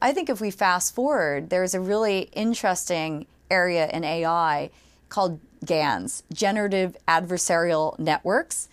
I 0.00 0.12
think 0.12 0.30
if 0.30 0.40
we 0.40 0.52
fast 0.52 0.94
forward, 0.94 1.50
there's 1.50 1.74
a 1.74 1.80
really 1.80 2.30
interesting 2.32 3.26
area 3.50 3.90
in 3.92 4.04
AI 4.04 4.70
called 5.08 5.40
GANs, 5.64 6.22
Generative 6.32 6.96
Adversarial 7.08 7.98
Networks. 7.98 8.68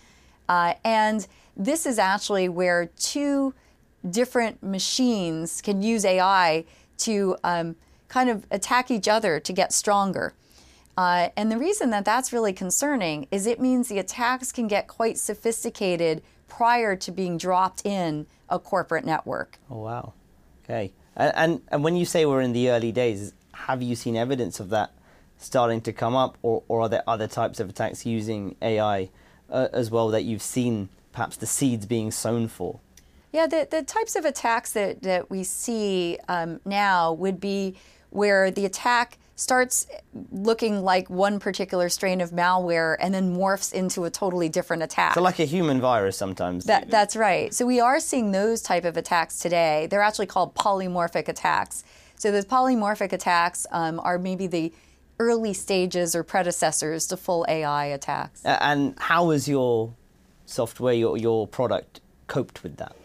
Uh, 0.48 0.74
and 0.84 1.26
this 1.56 1.84
is 1.86 1.98
actually 1.98 2.48
where 2.48 2.86
two 2.96 3.52
different 4.08 4.62
machines 4.62 5.60
can 5.60 5.82
use 5.82 6.04
AI 6.04 6.64
to 6.98 7.36
um, 7.42 7.74
kind 8.08 8.30
of 8.30 8.46
attack 8.52 8.92
each 8.92 9.08
other 9.08 9.40
to 9.40 9.52
get 9.52 9.72
stronger. 9.72 10.34
Uh, 10.96 11.30
and 11.36 11.50
the 11.50 11.58
reason 11.58 11.90
that 11.90 12.04
that's 12.04 12.32
really 12.32 12.52
concerning 12.52 13.26
is 13.32 13.44
it 13.44 13.60
means 13.60 13.88
the 13.88 13.98
attacks 13.98 14.52
can 14.52 14.68
get 14.68 14.86
quite 14.86 15.18
sophisticated 15.18 16.22
prior 16.48 16.96
to 16.96 17.12
being 17.12 17.38
dropped 17.38 17.86
in 17.86 18.26
a 18.48 18.58
corporate 18.58 19.04
network. 19.04 19.58
Oh, 19.70 19.78
wow. 19.78 20.14
Okay. 20.64 20.92
And, 21.16 21.32
and, 21.36 21.62
and 21.68 21.84
when 21.84 21.96
you 21.96 22.04
say 22.04 22.26
we're 22.26 22.40
in 22.40 22.52
the 22.52 22.70
early 22.70 22.92
days, 22.92 23.32
have 23.52 23.82
you 23.82 23.94
seen 23.94 24.16
evidence 24.16 24.60
of 24.60 24.70
that 24.70 24.92
starting 25.36 25.80
to 25.82 25.92
come 25.92 26.16
up, 26.16 26.36
or, 26.42 26.62
or 26.68 26.82
are 26.82 26.88
there 26.88 27.04
other 27.06 27.28
types 27.28 27.60
of 27.60 27.70
attacks 27.70 28.04
using 28.04 28.56
AI 28.60 29.08
uh, 29.50 29.68
as 29.72 29.90
well 29.90 30.08
that 30.08 30.24
you've 30.24 30.42
seen 30.42 30.88
perhaps 31.12 31.36
the 31.36 31.46
seeds 31.46 31.86
being 31.86 32.10
sown 32.10 32.48
for? 32.48 32.80
Yeah, 33.32 33.46
the, 33.46 33.68
the 33.70 33.82
types 33.82 34.16
of 34.16 34.24
attacks 34.24 34.72
that, 34.72 35.02
that 35.02 35.30
we 35.30 35.44
see 35.44 36.18
um, 36.28 36.60
now 36.64 37.12
would 37.12 37.40
be 37.40 37.76
where 38.10 38.50
the 38.50 38.64
attack 38.64 39.18
starts 39.38 39.86
looking 40.32 40.82
like 40.82 41.08
one 41.08 41.38
particular 41.38 41.88
strain 41.88 42.20
of 42.20 42.32
malware 42.32 42.96
and 42.98 43.14
then 43.14 43.36
morphs 43.36 43.72
into 43.72 44.02
a 44.02 44.10
totally 44.10 44.48
different 44.48 44.82
attack. 44.82 45.14
So 45.14 45.22
like 45.22 45.38
a 45.38 45.44
human 45.44 45.80
virus 45.80 46.16
sometimes. 46.16 46.64
That, 46.64 46.90
that's 46.90 47.14
right. 47.14 47.54
So 47.54 47.64
we 47.64 47.78
are 47.78 48.00
seeing 48.00 48.32
those 48.32 48.60
type 48.62 48.84
of 48.84 48.96
attacks 48.96 49.38
today. 49.38 49.86
They're 49.88 50.02
actually 50.02 50.26
called 50.26 50.56
polymorphic 50.56 51.28
attacks. 51.28 51.84
So 52.16 52.32
those 52.32 52.46
polymorphic 52.46 53.12
attacks 53.12 53.64
um, 53.70 54.00
are 54.00 54.18
maybe 54.18 54.48
the 54.48 54.72
early 55.20 55.54
stages 55.54 56.16
or 56.16 56.24
predecessors 56.24 57.06
to 57.06 57.16
full 57.16 57.46
AI 57.48 57.86
attacks. 57.86 58.44
Uh, 58.44 58.58
and 58.60 58.98
how 58.98 59.30
has 59.30 59.46
your 59.46 59.94
software, 60.46 60.94
your, 60.94 61.16
your 61.16 61.46
product, 61.46 62.00
coped 62.26 62.64
with 62.64 62.76
that? 62.78 62.96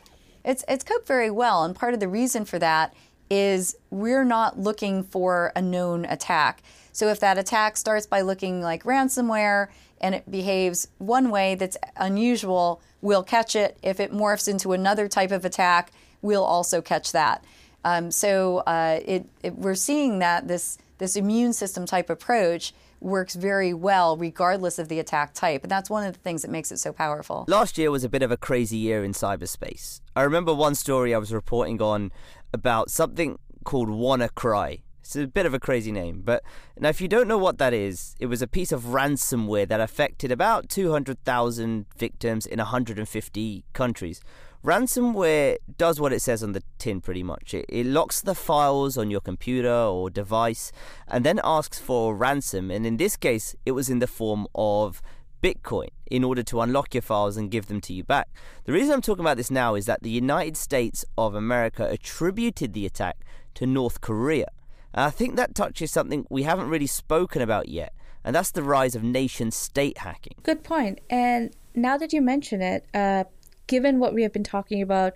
It's, 0.43 0.65
it's 0.67 0.83
coped 0.83 1.07
very 1.07 1.29
well, 1.29 1.63
and 1.63 1.75
part 1.75 1.93
of 1.93 1.99
the 1.99 2.07
reason 2.07 2.43
for 2.43 2.57
that 2.57 2.95
is 3.29 3.75
we're 3.89 4.23
not 4.23 4.59
looking 4.59 5.03
for 5.03 5.51
a 5.55 5.61
known 5.61 6.05
attack. 6.05 6.61
So 6.91 7.07
if 7.07 7.19
that 7.21 7.37
attack 7.37 7.77
starts 7.77 8.05
by 8.05 8.21
looking 8.21 8.61
like 8.61 8.83
ransomware 8.83 9.69
and 9.99 10.13
it 10.13 10.29
behaves 10.29 10.87
one 10.99 11.29
way 11.31 11.55
that's 11.55 11.77
unusual, 11.95 12.81
we'll 13.01 13.23
catch 13.23 13.55
it. 13.55 13.77
If 13.81 13.99
it 13.99 14.11
morphs 14.11 14.47
into 14.47 14.73
another 14.73 15.07
type 15.07 15.31
of 15.31 15.45
attack, 15.45 15.91
we'll 16.21 16.43
also 16.43 16.81
catch 16.81 17.11
that. 17.13 17.43
Um, 17.83 18.11
so 18.11 18.59
uh, 18.59 18.99
it, 19.05 19.25
it, 19.41 19.55
we're 19.55 19.75
seeing 19.75 20.19
that 20.19 20.47
this 20.47 20.77
this 20.99 21.15
immune 21.15 21.51
system 21.51 21.85
type 21.85 22.09
approach 22.09 22.73
works 23.01 23.35
very 23.35 23.73
well 23.73 24.15
regardless 24.15 24.79
of 24.79 24.87
the 24.87 24.99
attack 24.99 25.33
type. 25.33 25.63
And 25.63 25.71
that's 25.71 25.89
one 25.89 26.05
of 26.05 26.13
the 26.13 26.19
things 26.19 26.43
that 26.43 26.51
makes 26.51 26.71
it 26.71 26.77
so 26.77 26.93
powerful. 26.93 27.43
Last 27.49 27.77
year 27.77 27.91
was 27.91 28.05
a 28.05 28.09
bit 28.09 28.21
of 28.21 28.31
a 28.31 28.37
crazy 28.37 28.77
year 28.77 29.03
in 29.03 29.11
cyberspace. 29.11 29.99
I 30.15 30.21
remember 30.21 30.53
one 30.53 30.75
story 30.75 31.13
I 31.13 31.17
was 31.17 31.33
reporting 31.33 31.81
on 31.81 32.11
about 32.53 32.89
something 32.89 33.39
called 33.63 33.89
WannaCry. 33.89 34.81
It's 35.01 35.15
a 35.17 35.27
bit 35.27 35.45
of 35.45 35.53
a 35.53 35.59
crazy 35.59 35.91
name, 35.91 36.21
but 36.23 36.43
now 36.79 36.87
if 36.87 37.01
you 37.01 37.09
don't 37.09 37.27
know 37.27 37.37
what 37.37 37.57
that 37.57 37.73
is, 37.73 38.15
it 38.19 38.27
was 38.27 38.41
a 38.41 38.47
piece 38.47 38.71
of 38.71 38.83
ransomware 38.83 39.67
that 39.67 39.81
affected 39.81 40.31
about 40.31 40.69
200,000 40.69 41.85
victims 41.97 42.45
in 42.45 42.59
150 42.59 43.65
countries. 43.73 44.21
Ransomware 44.63 45.57
does 45.77 45.99
what 45.99 46.13
it 46.13 46.21
says 46.21 46.41
on 46.41 46.53
the 46.53 46.63
tin 46.77 47.01
pretty 47.01 47.21
much. 47.21 47.53
It, 47.53 47.65
it 47.67 47.85
locks 47.85 48.21
the 48.21 48.33
files 48.33 48.97
on 48.97 49.11
your 49.11 49.19
computer 49.19 49.73
or 49.73 50.09
device 50.09 50.71
and 51.09 51.25
then 51.25 51.41
asks 51.43 51.79
for 51.79 52.15
ransom. 52.15 52.71
And 52.71 52.85
in 52.85 52.95
this 52.95 53.17
case, 53.17 53.57
it 53.65 53.71
was 53.71 53.89
in 53.89 53.99
the 53.99 54.07
form 54.07 54.47
of 54.55 55.01
Bitcoin 55.43 55.89
in 56.09 56.23
order 56.23 56.41
to 56.43 56.61
unlock 56.61 56.93
your 56.93 57.01
files 57.01 57.35
and 57.37 57.51
give 57.51 57.67
them 57.67 57.81
to 57.81 57.93
you 57.93 58.03
back. 58.03 58.29
The 58.63 58.71
reason 58.71 58.93
I'm 58.93 59.01
talking 59.01 59.23
about 59.23 59.37
this 59.37 59.51
now 59.51 59.75
is 59.75 59.85
that 59.87 60.01
the 60.01 60.09
United 60.09 60.55
States 60.55 61.03
of 61.17 61.35
America 61.35 61.85
attributed 61.89 62.73
the 62.73 62.85
attack 62.85 63.17
to 63.55 63.67
North 63.67 63.99
Korea. 63.99 64.47
And 64.93 65.03
I 65.05 65.09
think 65.09 65.35
that 65.35 65.53
touches 65.53 65.91
something 65.91 66.25
we 66.29 66.43
haven't 66.43 66.69
really 66.69 66.87
spoken 66.87 67.41
about 67.41 67.67
yet, 67.67 67.93
and 68.23 68.35
that's 68.35 68.51
the 68.51 68.63
rise 68.63 68.95
of 68.95 69.03
nation 69.03 69.51
state 69.51 69.97
hacking. 69.99 70.35
Good 70.43 70.63
point. 70.63 70.99
And 71.09 71.53
now 71.75 71.97
that 71.97 72.13
you 72.13 72.21
mention 72.21 72.61
it, 72.61 72.85
uh, 72.93 73.25
given 73.67 73.99
what 73.99 74.13
we 74.13 74.23
have 74.23 74.31
been 74.31 74.43
talking 74.43 74.81
about 74.81 75.13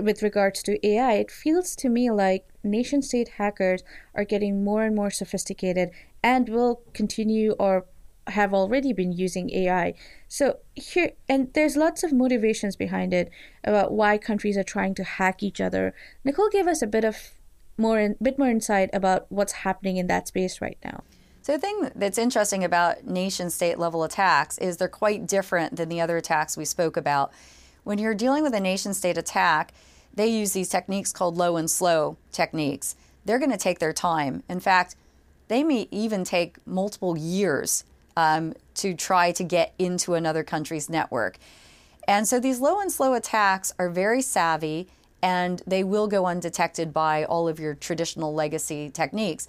with 0.00 0.22
regards 0.22 0.62
to 0.64 0.86
AI, 0.86 1.14
it 1.14 1.30
feels 1.30 1.74
to 1.76 1.88
me 1.88 2.10
like 2.10 2.44
nation 2.62 3.00
state 3.02 3.30
hackers 3.38 3.82
are 4.14 4.24
getting 4.24 4.62
more 4.62 4.84
and 4.84 4.94
more 4.94 5.10
sophisticated 5.10 5.90
and 6.22 6.48
will 6.48 6.82
continue 6.92 7.52
or 7.52 7.86
have 8.28 8.52
already 8.52 8.92
been 8.92 9.12
using 9.12 9.50
AI. 9.50 9.94
So 10.28 10.58
here 10.74 11.12
and 11.28 11.52
there's 11.54 11.76
lots 11.76 12.02
of 12.02 12.12
motivations 12.12 12.76
behind 12.76 13.12
it 13.12 13.30
about 13.64 13.92
why 13.92 14.18
countries 14.18 14.56
are 14.56 14.64
trying 14.64 14.94
to 14.96 15.04
hack 15.04 15.42
each 15.42 15.60
other. 15.60 15.94
Nicole 16.24 16.50
gave 16.50 16.66
us 16.66 16.82
a 16.82 16.86
bit 16.86 17.04
of 17.04 17.32
more 17.78 17.98
in, 17.98 18.16
bit 18.20 18.38
more 18.38 18.48
insight 18.48 18.90
about 18.92 19.26
what's 19.28 19.52
happening 19.52 19.96
in 19.96 20.06
that 20.08 20.28
space 20.28 20.60
right 20.60 20.78
now. 20.84 21.04
So 21.42 21.52
the 21.52 21.58
thing 21.58 21.90
that's 21.94 22.18
interesting 22.18 22.64
about 22.64 23.06
nation 23.06 23.50
state 23.50 23.78
level 23.78 24.02
attacks 24.02 24.58
is 24.58 24.76
they're 24.76 24.88
quite 24.88 25.28
different 25.28 25.76
than 25.76 25.88
the 25.88 26.00
other 26.00 26.16
attacks 26.16 26.56
we 26.56 26.64
spoke 26.64 26.96
about. 26.96 27.32
When 27.84 27.98
you're 27.98 28.14
dealing 28.14 28.42
with 28.42 28.54
a 28.54 28.60
nation 28.60 28.94
state 28.94 29.16
attack, 29.16 29.72
they 30.12 30.26
use 30.26 30.52
these 30.52 30.68
techniques 30.68 31.12
called 31.12 31.36
low 31.36 31.56
and 31.56 31.70
slow 31.70 32.16
techniques. 32.32 32.96
They're 33.24 33.38
going 33.38 33.52
to 33.52 33.56
take 33.56 33.78
their 33.78 33.92
time. 33.92 34.42
In 34.48 34.58
fact, 34.58 34.96
they 35.46 35.62
may 35.62 35.86
even 35.92 36.24
take 36.24 36.56
multiple 36.66 37.16
years 37.16 37.84
um, 38.16 38.54
to 38.74 38.94
try 38.94 39.32
to 39.32 39.44
get 39.44 39.74
into 39.78 40.14
another 40.14 40.42
country's 40.42 40.88
network. 40.88 41.38
And 42.08 42.26
so 42.26 42.38
these 42.38 42.60
low 42.60 42.80
and 42.80 42.90
slow 42.90 43.14
attacks 43.14 43.72
are 43.78 43.90
very 43.90 44.22
savvy 44.22 44.88
and 45.22 45.62
they 45.66 45.82
will 45.82 46.06
go 46.06 46.26
undetected 46.26 46.92
by 46.92 47.24
all 47.24 47.48
of 47.48 47.58
your 47.58 47.74
traditional 47.74 48.32
legacy 48.32 48.90
techniques. 48.90 49.48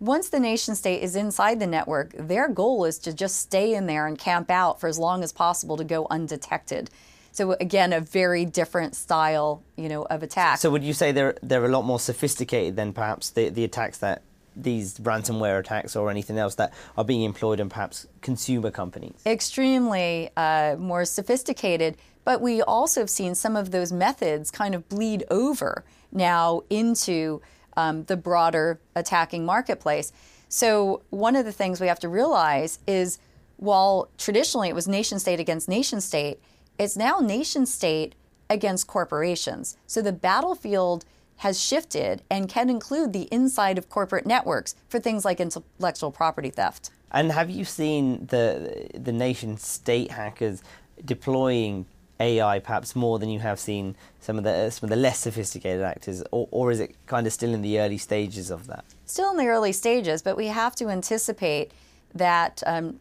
Once 0.00 0.28
the 0.30 0.40
nation 0.40 0.74
state 0.74 1.02
is 1.02 1.14
inside 1.14 1.60
the 1.60 1.66
network, 1.66 2.12
their 2.16 2.48
goal 2.48 2.84
is 2.84 2.98
to 2.98 3.12
just 3.12 3.38
stay 3.38 3.74
in 3.74 3.86
there 3.86 4.06
and 4.06 4.18
camp 4.18 4.50
out 4.50 4.80
for 4.80 4.88
as 4.88 4.98
long 4.98 5.22
as 5.22 5.32
possible 5.32 5.76
to 5.76 5.84
go 5.84 6.06
undetected. 6.10 6.90
So 7.30 7.52
again, 7.52 7.92
a 7.92 8.00
very 8.00 8.44
different 8.44 8.94
style, 8.94 9.62
you 9.76 9.88
know, 9.88 10.02
of 10.04 10.22
attack. 10.22 10.58
So 10.58 10.70
would 10.70 10.84
you 10.84 10.92
say 10.92 11.12
they're 11.12 11.36
they're 11.42 11.64
a 11.64 11.68
lot 11.68 11.84
more 11.84 12.00
sophisticated 12.00 12.76
than 12.76 12.92
perhaps 12.92 13.30
the 13.30 13.48
the 13.48 13.64
attacks 13.64 13.98
that 13.98 14.22
these 14.56 14.98
ransomware 14.98 15.58
attacks 15.58 15.96
or 15.96 16.10
anything 16.10 16.38
else 16.38 16.54
that 16.56 16.72
are 16.96 17.04
being 17.04 17.22
employed 17.22 17.60
in 17.60 17.68
perhaps 17.68 18.06
consumer 18.20 18.70
companies? 18.70 19.14
Extremely 19.26 20.30
uh, 20.36 20.76
more 20.78 21.04
sophisticated, 21.04 21.96
but 22.24 22.40
we 22.40 22.62
also 22.62 23.00
have 23.00 23.10
seen 23.10 23.34
some 23.34 23.56
of 23.56 23.70
those 23.70 23.92
methods 23.92 24.50
kind 24.50 24.74
of 24.74 24.88
bleed 24.88 25.24
over 25.30 25.84
now 26.12 26.62
into 26.70 27.40
um, 27.76 28.04
the 28.04 28.16
broader 28.16 28.80
attacking 28.94 29.44
marketplace. 29.44 30.12
So, 30.48 31.02
one 31.10 31.34
of 31.36 31.46
the 31.46 31.52
things 31.52 31.80
we 31.80 31.86
have 31.86 32.00
to 32.00 32.08
realize 32.08 32.78
is 32.86 33.18
while 33.56 34.10
traditionally 34.18 34.68
it 34.68 34.74
was 34.74 34.86
nation 34.86 35.18
state 35.18 35.40
against 35.40 35.68
nation 35.68 36.00
state, 36.00 36.40
it's 36.78 36.96
now 36.96 37.20
nation 37.20 37.64
state 37.64 38.14
against 38.50 38.86
corporations. 38.86 39.78
So, 39.86 40.02
the 40.02 40.12
battlefield 40.12 41.04
has 41.38 41.60
shifted 41.60 42.22
and 42.30 42.48
can 42.48 42.70
include 42.70 43.12
the 43.12 43.28
inside 43.32 43.78
of 43.78 43.88
corporate 43.88 44.26
networks 44.26 44.74
for 44.88 45.00
things 45.00 45.24
like 45.24 45.40
intellectual 45.40 46.10
property 46.10 46.50
theft. 46.50 46.90
And 47.10 47.32
have 47.32 47.50
you 47.50 47.64
seen 47.64 48.26
the 48.26 48.88
the 48.94 49.12
nation 49.12 49.58
state 49.58 50.10
hackers 50.10 50.62
deploying 51.04 51.86
AI 52.20 52.60
perhaps 52.60 52.94
more 52.94 53.18
than 53.18 53.28
you 53.28 53.40
have 53.40 53.58
seen 53.58 53.96
some 54.20 54.38
of 54.38 54.44
the 54.44 54.70
some 54.70 54.86
of 54.86 54.90
the 54.90 54.96
less 54.96 55.18
sophisticated 55.18 55.82
actors, 55.82 56.22
or, 56.30 56.48
or 56.50 56.70
is 56.70 56.80
it 56.80 56.94
kind 57.06 57.26
of 57.26 57.32
still 57.32 57.52
in 57.52 57.62
the 57.62 57.80
early 57.80 57.98
stages 57.98 58.50
of 58.50 58.66
that? 58.68 58.84
Still 59.04 59.30
in 59.30 59.36
the 59.36 59.48
early 59.48 59.72
stages, 59.72 60.22
but 60.22 60.36
we 60.36 60.46
have 60.46 60.74
to 60.76 60.88
anticipate 60.88 61.72
that 62.14 62.62
um, 62.66 63.00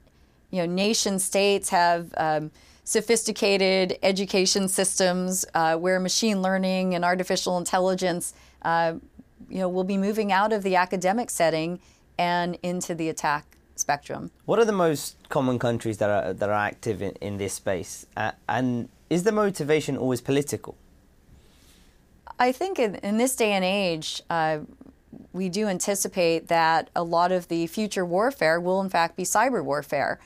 you 0.49 0.59
know 0.59 0.65
nation 0.65 1.19
states 1.19 1.69
have 1.69 2.13
um, 2.17 2.51
sophisticated 2.91 3.97
education 4.03 4.67
systems 4.67 5.45
uh, 5.53 5.77
where 5.77 5.99
machine 5.99 6.41
learning 6.41 6.93
and 6.93 7.05
artificial 7.05 7.57
intelligence, 7.57 8.33
uh, 8.63 8.93
you 9.49 9.59
know, 9.59 9.69
will 9.69 9.85
be 9.85 9.97
moving 9.97 10.31
out 10.31 10.51
of 10.51 10.61
the 10.63 10.75
academic 10.75 11.29
setting 11.29 11.79
and 12.17 12.57
into 12.61 12.93
the 12.93 13.07
attack 13.07 13.45
spectrum. 13.75 14.29
What 14.45 14.59
are 14.59 14.65
the 14.65 14.73
most 14.87 15.15
common 15.29 15.57
countries 15.57 15.97
that 15.99 16.09
are 16.09 16.33
that 16.33 16.49
are 16.49 16.63
active 16.71 17.01
in, 17.01 17.11
in 17.21 17.37
this 17.37 17.53
space? 17.53 18.05
Uh, 18.17 18.31
and 18.47 18.89
is 19.09 19.23
the 19.23 19.31
motivation 19.31 19.97
always 19.97 20.21
political? 20.21 20.75
I 22.37 22.51
think 22.51 22.77
in, 22.77 22.95
in 22.95 23.17
this 23.17 23.35
day 23.35 23.51
and 23.53 23.63
age, 23.63 24.21
uh, 24.29 24.59
we 25.31 25.47
do 25.49 25.67
anticipate 25.67 26.47
that 26.47 26.89
a 26.95 27.03
lot 27.03 27.31
of 27.31 27.47
the 27.47 27.67
future 27.67 28.05
warfare 28.05 28.59
will, 28.59 28.81
in 28.81 28.89
fact, 28.89 29.15
be 29.15 29.23
cyber 29.23 29.63
warfare. 29.63 30.19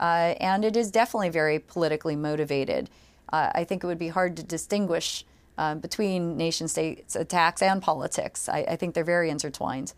Uh, 0.00 0.34
and 0.40 0.64
it 0.64 0.76
is 0.76 0.90
definitely 0.90 1.28
very 1.28 1.58
politically 1.58 2.16
motivated. 2.16 2.90
Uh, 3.32 3.50
I 3.54 3.64
think 3.64 3.84
it 3.84 3.86
would 3.86 3.98
be 3.98 4.08
hard 4.08 4.36
to 4.38 4.42
distinguish 4.42 5.24
uh, 5.58 5.74
between 5.74 6.36
nation 6.36 6.66
states 6.68 7.14
attacks 7.14 7.60
and 7.60 7.82
politics. 7.82 8.48
I, 8.48 8.60
I 8.60 8.76
think 8.76 8.94
they're 8.94 9.04
very 9.04 9.30
intertwined. 9.30 9.92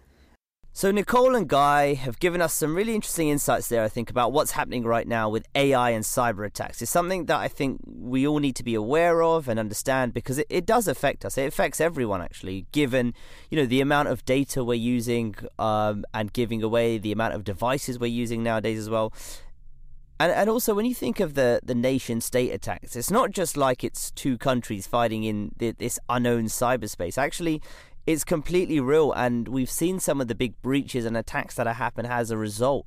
So, 0.74 0.90
Nicole 0.90 1.34
and 1.36 1.46
Guy 1.46 1.92
have 1.92 2.18
given 2.18 2.40
us 2.40 2.54
some 2.54 2.74
really 2.74 2.94
interesting 2.94 3.28
insights 3.28 3.68
there, 3.68 3.84
I 3.84 3.88
think, 3.88 4.08
about 4.08 4.32
what's 4.32 4.52
happening 4.52 4.84
right 4.84 5.06
now 5.06 5.28
with 5.28 5.46
AI 5.54 5.90
and 5.90 6.02
cyber 6.02 6.46
attacks. 6.46 6.80
It's 6.80 6.90
something 6.90 7.26
that 7.26 7.38
I 7.38 7.46
think 7.46 7.82
we 7.86 8.26
all 8.26 8.38
need 8.38 8.56
to 8.56 8.64
be 8.64 8.74
aware 8.74 9.22
of 9.22 9.48
and 9.48 9.60
understand 9.60 10.14
because 10.14 10.38
it, 10.38 10.46
it 10.48 10.64
does 10.64 10.88
affect 10.88 11.26
us. 11.26 11.36
It 11.36 11.46
affects 11.46 11.78
everyone, 11.78 12.22
actually, 12.22 12.64
given, 12.72 13.12
you 13.50 13.58
know, 13.58 13.66
the 13.66 13.82
amount 13.82 14.08
of 14.08 14.24
data 14.24 14.64
we're 14.64 14.74
using 14.74 15.34
um, 15.58 16.06
and 16.14 16.32
giving 16.32 16.62
away, 16.62 16.96
the 16.96 17.12
amount 17.12 17.34
of 17.34 17.44
devices 17.44 17.98
we're 17.98 18.06
using 18.06 18.42
nowadays 18.42 18.78
as 18.78 18.88
well. 18.88 19.12
And, 20.22 20.30
and 20.30 20.48
also, 20.48 20.72
when 20.72 20.86
you 20.86 20.94
think 20.94 21.18
of 21.18 21.34
the, 21.34 21.58
the 21.64 21.74
nation 21.74 22.20
state 22.20 22.52
attacks, 22.52 22.94
it's 22.94 23.10
not 23.10 23.32
just 23.32 23.56
like 23.56 23.82
it's 23.82 24.12
two 24.12 24.38
countries 24.38 24.86
fighting 24.86 25.24
in 25.24 25.50
the, 25.56 25.72
this 25.72 25.98
unknown 26.08 26.44
cyberspace. 26.44 27.18
Actually, 27.18 27.60
it's 28.06 28.22
completely 28.22 28.78
real, 28.78 29.10
and 29.10 29.48
we've 29.48 29.68
seen 29.68 29.98
some 29.98 30.20
of 30.20 30.28
the 30.28 30.36
big 30.36 30.54
breaches 30.62 31.06
and 31.06 31.16
attacks 31.16 31.56
that 31.56 31.66
have 31.66 31.74
happened 31.74 32.06
as 32.06 32.30
a 32.30 32.36
result 32.36 32.86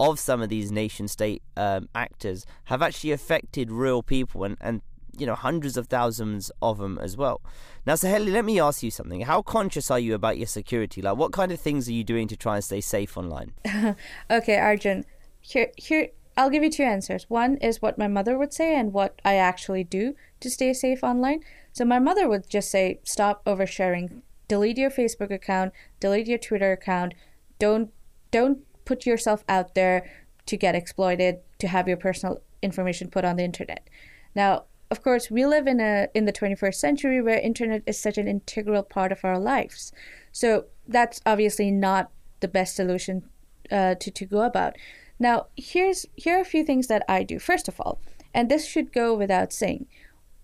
of 0.00 0.18
some 0.18 0.40
of 0.40 0.48
these 0.48 0.72
nation 0.72 1.06
state 1.06 1.42
um, 1.54 1.90
actors 1.94 2.46
have 2.64 2.80
actually 2.80 3.12
affected 3.12 3.70
real 3.70 4.02
people 4.02 4.44
and, 4.44 4.56
and 4.62 4.80
you 5.18 5.26
know 5.26 5.34
hundreds 5.34 5.76
of 5.76 5.88
thousands 5.88 6.50
of 6.62 6.78
them 6.78 6.98
as 7.02 7.14
well. 7.14 7.42
Now, 7.84 7.92
Saheli, 7.92 8.32
let 8.32 8.46
me 8.46 8.58
ask 8.58 8.82
you 8.82 8.90
something. 8.90 9.20
How 9.20 9.42
conscious 9.42 9.90
are 9.90 10.00
you 10.00 10.14
about 10.14 10.38
your 10.38 10.46
security? 10.46 11.02
Like, 11.02 11.18
what 11.18 11.32
kind 11.32 11.52
of 11.52 11.60
things 11.60 11.90
are 11.90 11.92
you 11.92 12.04
doing 12.04 12.26
to 12.28 12.38
try 12.38 12.54
and 12.54 12.64
stay 12.64 12.80
safe 12.80 13.18
online? 13.18 13.52
okay, 14.30 14.56
Arjun. 14.56 15.04
Here, 15.42 15.72
here, 15.76 16.08
I'll 16.36 16.50
give 16.50 16.62
you 16.62 16.70
two 16.70 16.82
answers. 16.82 17.26
One 17.28 17.56
is 17.56 17.82
what 17.82 17.98
my 17.98 18.08
mother 18.08 18.38
would 18.38 18.52
say, 18.52 18.74
and 18.74 18.92
what 18.92 19.20
I 19.24 19.34
actually 19.34 19.84
do 19.84 20.14
to 20.40 20.50
stay 20.50 20.72
safe 20.72 21.02
online. 21.02 21.40
So 21.72 21.84
my 21.84 21.98
mother 21.98 22.28
would 22.28 22.48
just 22.48 22.70
say, 22.70 23.00
"Stop 23.04 23.44
oversharing 23.44 24.22
delete 24.50 24.78
your 24.78 24.90
Facebook 24.90 25.30
account, 25.30 25.72
delete 26.00 26.26
your 26.26 26.36
Twitter 26.36 26.72
account. 26.72 27.14
Don't 27.60 27.90
don't 28.32 28.58
put 28.84 29.06
yourself 29.06 29.44
out 29.48 29.76
there 29.76 30.10
to 30.46 30.56
get 30.56 30.74
exploited, 30.74 31.38
to 31.60 31.68
have 31.68 31.86
your 31.86 31.96
personal 31.96 32.42
information 32.60 33.08
put 33.08 33.24
on 33.24 33.36
the 33.36 33.44
internet. 33.44 33.88
Now, 34.34 34.64
of 34.90 35.04
course, 35.04 35.30
we 35.30 35.46
live 35.46 35.68
in 35.68 35.80
a 35.80 36.08
in 36.14 36.24
the 36.24 36.32
21st 36.32 36.74
century 36.74 37.22
where 37.22 37.38
internet 37.38 37.82
is 37.86 38.00
such 38.00 38.18
an 38.18 38.26
integral 38.26 38.82
part 38.82 39.12
of 39.12 39.24
our 39.24 39.38
lives. 39.38 39.92
So 40.32 40.64
that's 40.88 41.20
obviously 41.24 41.70
not 41.70 42.10
the 42.40 42.48
best 42.48 42.74
solution 42.74 43.22
uh, 43.70 43.94
to 44.00 44.10
to 44.10 44.24
go 44.26 44.40
about. 44.40 44.74
Now, 45.20 45.46
here's 45.54 46.06
here 46.16 46.38
are 46.38 46.40
a 46.40 46.44
few 46.44 46.64
things 46.64 46.86
that 46.86 47.04
I 47.06 47.22
do. 47.22 47.38
First 47.38 47.68
of 47.68 47.78
all, 47.78 48.00
and 48.32 48.50
this 48.50 48.66
should 48.66 48.92
go 48.92 49.14
without 49.14 49.52
saying, 49.52 49.86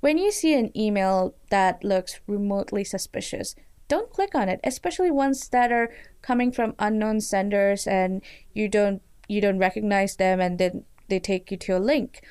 when 0.00 0.18
you 0.18 0.30
see 0.30 0.54
an 0.54 0.76
email 0.76 1.34
that 1.50 1.82
looks 1.82 2.20
remotely 2.26 2.84
suspicious, 2.84 3.56
don't 3.88 4.12
click 4.12 4.34
on 4.34 4.48
it, 4.50 4.60
especially 4.62 5.10
ones 5.10 5.48
that 5.48 5.72
are 5.72 5.90
coming 6.20 6.52
from 6.52 6.74
unknown 6.78 7.20
senders 7.20 7.86
and 7.86 8.22
you 8.52 8.68
don't 8.68 9.00
you 9.28 9.40
don't 9.40 9.58
recognize 9.58 10.16
them, 10.16 10.40
and 10.40 10.58
then 10.58 10.84
they 11.08 11.18
take 11.18 11.50
you 11.50 11.56
to 11.56 11.76
a 11.76 11.80
link. 11.80 12.22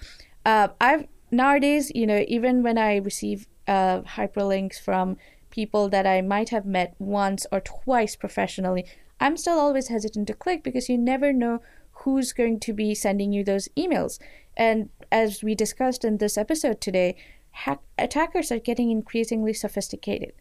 Uh, 0.46 0.70
I've 0.80 1.08
nowadays, 1.32 1.92
you 1.96 2.06
know, 2.06 2.24
even 2.28 2.62
when 2.62 2.78
I 2.78 2.98
receive 2.98 3.48
uh, 3.68 4.02
hyperlinks 4.02 4.80
from 4.80 5.18
people 5.50 5.90
that 5.90 6.06
I 6.06 6.22
might 6.22 6.50
have 6.50 6.66
met 6.66 6.94
once 7.00 7.48
or 7.52 7.60
twice 7.60 8.16
professionally, 8.16 8.86
I'm 9.20 9.38
still 9.38 9.60
always 9.60 9.88
hesitant 9.88 10.28
to 10.28 10.34
click 10.34 10.64
because 10.64 10.90
you 10.90 10.98
never 10.98 11.34
know 11.34 11.62
who's 12.06 12.34
going 12.34 12.60
to 12.60 12.72
be 12.72 12.96
sending 12.96 13.34
you 13.34 13.44
those 13.44 13.68
emails. 13.76 14.20
And 14.56 14.90
as 15.12 15.44
we 15.44 15.56
discussed 15.56 16.06
in 16.06 16.18
this 16.18 16.38
episode 16.38 16.80
today, 16.80 17.16
hack- 17.52 17.82
attackers 17.98 18.52
are 18.52 18.60
getting 18.60 18.92
increasingly 18.92 19.54
sophisticated. 19.54 20.34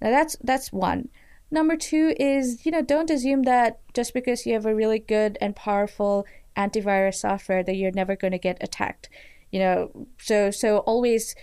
Now 0.00 0.10
that's 0.10 0.36
that's 0.42 0.72
one. 0.72 1.08
Number 1.50 1.76
two 1.76 2.14
is, 2.20 2.64
you 2.64 2.70
know, 2.70 2.82
don't 2.82 3.10
assume 3.10 3.42
that 3.42 3.80
just 3.94 4.14
because 4.14 4.46
you 4.46 4.52
have 4.54 4.66
a 4.66 4.74
really 4.74 4.98
good 4.98 5.36
and 5.40 5.56
powerful 5.56 6.24
antivirus 6.56 7.16
software 7.16 7.64
that 7.64 7.74
you're 7.74 7.90
never 7.90 8.14
going 8.14 8.32
to 8.32 8.38
get 8.38 8.58
attacked. 8.60 9.08
You 9.50 9.58
know, 9.60 10.06
so 10.20 10.50
so 10.50 10.78
always 10.78 11.34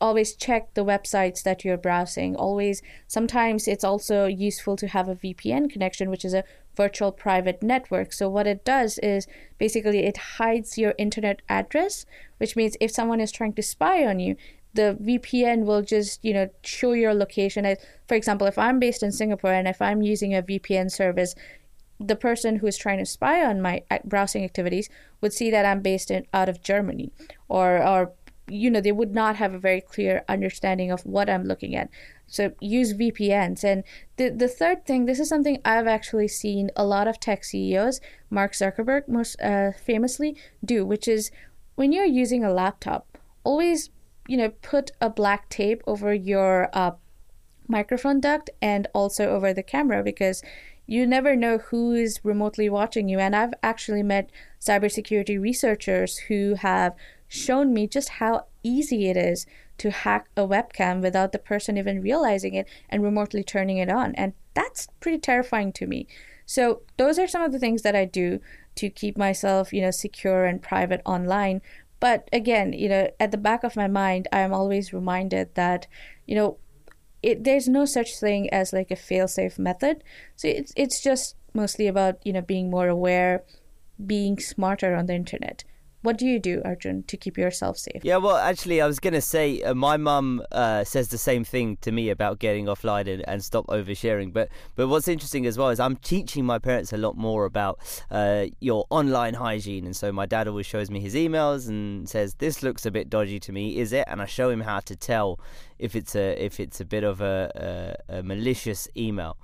always 0.00 0.34
check 0.34 0.74
the 0.74 0.84
websites 0.84 1.42
that 1.42 1.64
you're 1.64 1.76
browsing. 1.76 2.36
Always 2.36 2.82
sometimes 3.06 3.68
it's 3.68 3.84
also 3.84 4.26
useful 4.26 4.76
to 4.76 4.88
have 4.88 5.08
a 5.08 5.14
VPN 5.14 5.70
connection, 5.70 6.10
which 6.10 6.24
is 6.24 6.34
a 6.34 6.44
virtual 6.76 7.12
private 7.12 7.62
network. 7.62 8.12
So 8.12 8.28
what 8.28 8.46
it 8.46 8.64
does 8.64 8.98
is 8.98 9.26
basically 9.58 10.00
it 10.00 10.16
hides 10.16 10.76
your 10.76 10.94
internet 10.98 11.42
address, 11.48 12.06
which 12.38 12.56
means 12.56 12.76
if 12.80 12.90
someone 12.90 13.20
is 13.20 13.32
trying 13.32 13.52
to 13.54 13.62
spy 13.62 14.04
on 14.04 14.18
you, 14.18 14.36
the 14.74 14.98
VPN 15.00 15.64
will 15.64 15.82
just, 15.82 16.24
you 16.24 16.34
know, 16.34 16.50
show 16.64 16.92
your 16.92 17.14
location. 17.14 17.64
For 18.08 18.16
example, 18.16 18.46
if 18.48 18.58
I'm 18.58 18.80
based 18.80 19.04
in 19.04 19.12
Singapore 19.12 19.52
and 19.52 19.68
if 19.68 19.80
I'm 19.80 20.02
using 20.02 20.34
a 20.34 20.42
VPN 20.42 20.90
service, 20.90 21.34
the 22.00 22.16
person 22.16 22.56
who 22.56 22.66
is 22.66 22.76
trying 22.76 22.98
to 22.98 23.06
spy 23.06 23.44
on 23.44 23.62
my 23.62 23.82
uh, 23.90 23.98
browsing 24.04 24.44
activities 24.44 24.88
would 25.20 25.32
see 25.32 25.50
that 25.50 25.64
I'm 25.64 25.80
based 25.80 26.10
in 26.10 26.26
out 26.34 26.48
of 26.48 26.60
Germany, 26.60 27.12
or 27.48 27.86
or 27.86 28.12
you 28.46 28.70
know 28.70 28.80
they 28.80 28.92
would 28.92 29.14
not 29.14 29.36
have 29.36 29.54
a 29.54 29.58
very 29.58 29.80
clear 29.80 30.24
understanding 30.28 30.90
of 30.90 31.04
what 31.06 31.30
I'm 31.30 31.44
looking 31.44 31.74
at. 31.74 31.88
So 32.26 32.52
use 32.60 32.94
VPNs. 32.94 33.64
And 33.64 33.84
the 34.16 34.28
the 34.30 34.48
third 34.48 34.84
thing, 34.86 35.06
this 35.06 35.20
is 35.20 35.28
something 35.28 35.60
I've 35.64 35.86
actually 35.86 36.28
seen 36.28 36.70
a 36.76 36.84
lot 36.84 37.08
of 37.08 37.20
tech 37.20 37.44
CEOs, 37.44 38.00
Mark 38.30 38.52
Zuckerberg 38.52 39.08
most 39.08 39.40
uh, 39.40 39.72
famously, 39.72 40.36
do, 40.64 40.84
which 40.84 41.08
is 41.08 41.30
when 41.74 41.92
you're 41.92 42.04
using 42.04 42.44
a 42.44 42.52
laptop, 42.52 43.18
always 43.42 43.90
you 44.26 44.36
know, 44.36 44.50
put 44.62 44.90
a 45.00 45.10
black 45.10 45.48
tape 45.48 45.82
over 45.86 46.14
your 46.14 46.70
uh, 46.72 46.92
microphone 47.68 48.20
duct 48.20 48.50
and 48.60 48.86
also 48.94 49.30
over 49.30 49.52
the 49.52 49.62
camera 49.62 50.02
because 50.02 50.42
you 50.86 51.06
never 51.06 51.34
know 51.34 51.58
who 51.58 51.92
is 51.92 52.20
remotely 52.22 52.68
watching 52.68 53.08
you. 53.08 53.18
And 53.18 53.34
I've 53.34 53.54
actually 53.62 54.02
met 54.02 54.30
cybersecurity 54.60 55.40
researchers 55.40 56.18
who 56.28 56.54
have 56.56 56.94
shown 57.28 57.72
me 57.72 57.86
just 57.86 58.08
how 58.20 58.46
easy 58.62 59.08
it 59.08 59.16
is 59.16 59.46
to 59.78 59.90
hack 59.90 60.28
a 60.36 60.42
webcam 60.42 61.00
without 61.00 61.32
the 61.32 61.38
person 61.38 61.76
even 61.76 62.00
realizing 62.00 62.54
it 62.54 62.68
and 62.88 63.02
remotely 63.02 63.42
turning 63.42 63.78
it 63.78 63.90
on. 63.90 64.14
And 64.14 64.32
that's 64.54 64.88
pretty 65.00 65.18
terrifying 65.18 65.72
to 65.74 65.86
me. 65.86 66.06
So 66.46 66.82
those 66.96 67.18
are 67.18 67.26
some 67.26 67.42
of 67.42 67.52
the 67.52 67.58
things 67.58 67.82
that 67.82 67.96
I 67.96 68.04
do 68.04 68.40
to 68.76 68.90
keep 68.90 69.16
myself, 69.16 69.72
you 69.72 69.80
know, 69.80 69.90
secure 69.90 70.44
and 70.44 70.62
private 70.62 71.00
online. 71.04 71.62
But 72.00 72.28
again, 72.32 72.72
you 72.72 72.88
know, 72.88 73.10
at 73.18 73.30
the 73.30 73.38
back 73.38 73.64
of 73.64 73.76
my 73.76 73.88
mind, 73.88 74.28
I'm 74.32 74.52
always 74.52 74.92
reminded 74.92 75.54
that, 75.54 75.86
you 76.26 76.34
know, 76.34 76.58
it, 77.22 77.44
there's 77.44 77.66
no 77.66 77.86
such 77.86 78.18
thing 78.18 78.50
as 78.50 78.72
like 78.72 78.90
a 78.90 78.96
fail-safe 78.96 79.58
method. 79.58 80.04
So 80.36 80.46
it's 80.48 80.72
it's 80.76 81.02
just 81.02 81.36
mostly 81.54 81.86
about 81.86 82.18
you 82.26 82.34
know 82.34 82.42
being 82.42 82.68
more 82.68 82.88
aware, 82.88 83.44
being 84.04 84.38
smarter 84.38 84.94
on 84.94 85.06
the 85.06 85.14
internet. 85.14 85.64
What 86.04 86.18
do 86.18 86.26
you 86.26 86.38
do, 86.38 86.60
Arjun, 86.66 87.04
to 87.04 87.16
keep 87.16 87.38
yourself 87.38 87.78
safe? 87.78 88.04
Yeah, 88.04 88.18
well, 88.18 88.36
actually, 88.36 88.82
I 88.82 88.86
was 88.86 89.00
going 89.00 89.14
to 89.14 89.22
say 89.22 89.62
uh, 89.62 89.72
my 89.72 89.96
mum 89.96 90.42
uh, 90.52 90.84
says 90.84 91.08
the 91.08 91.16
same 91.16 91.44
thing 91.44 91.78
to 91.78 91.90
me 91.92 92.10
about 92.10 92.38
getting 92.38 92.66
offline 92.66 93.10
and, 93.10 93.26
and 93.26 93.42
stop 93.42 93.66
oversharing. 93.68 94.30
But 94.30 94.50
but 94.76 94.88
what's 94.88 95.08
interesting 95.08 95.46
as 95.46 95.56
well 95.56 95.70
is 95.70 95.80
I'm 95.80 95.96
teaching 95.96 96.44
my 96.44 96.58
parents 96.58 96.92
a 96.92 96.98
lot 96.98 97.16
more 97.16 97.46
about 97.46 97.78
uh, 98.10 98.48
your 98.60 98.84
online 98.90 99.32
hygiene. 99.32 99.86
And 99.86 99.96
so 99.96 100.12
my 100.12 100.26
dad 100.26 100.46
always 100.46 100.66
shows 100.66 100.90
me 100.90 101.00
his 101.00 101.14
emails 101.14 101.68
and 101.68 102.06
says, 102.06 102.34
"This 102.34 102.62
looks 102.62 102.84
a 102.84 102.90
bit 102.90 103.08
dodgy 103.08 103.40
to 103.40 103.50
me, 103.50 103.78
is 103.78 103.94
it?" 103.94 104.04
And 104.06 104.20
I 104.20 104.26
show 104.26 104.50
him 104.50 104.60
how 104.60 104.80
to 104.80 104.94
tell 104.94 105.40
if 105.78 105.96
it's 105.96 106.14
a 106.14 106.44
if 106.44 106.60
it's 106.60 106.82
a 106.82 106.84
bit 106.84 107.04
of 107.04 107.22
a, 107.22 107.96
a, 108.10 108.18
a 108.18 108.22
malicious 108.22 108.88
email. 108.94 109.38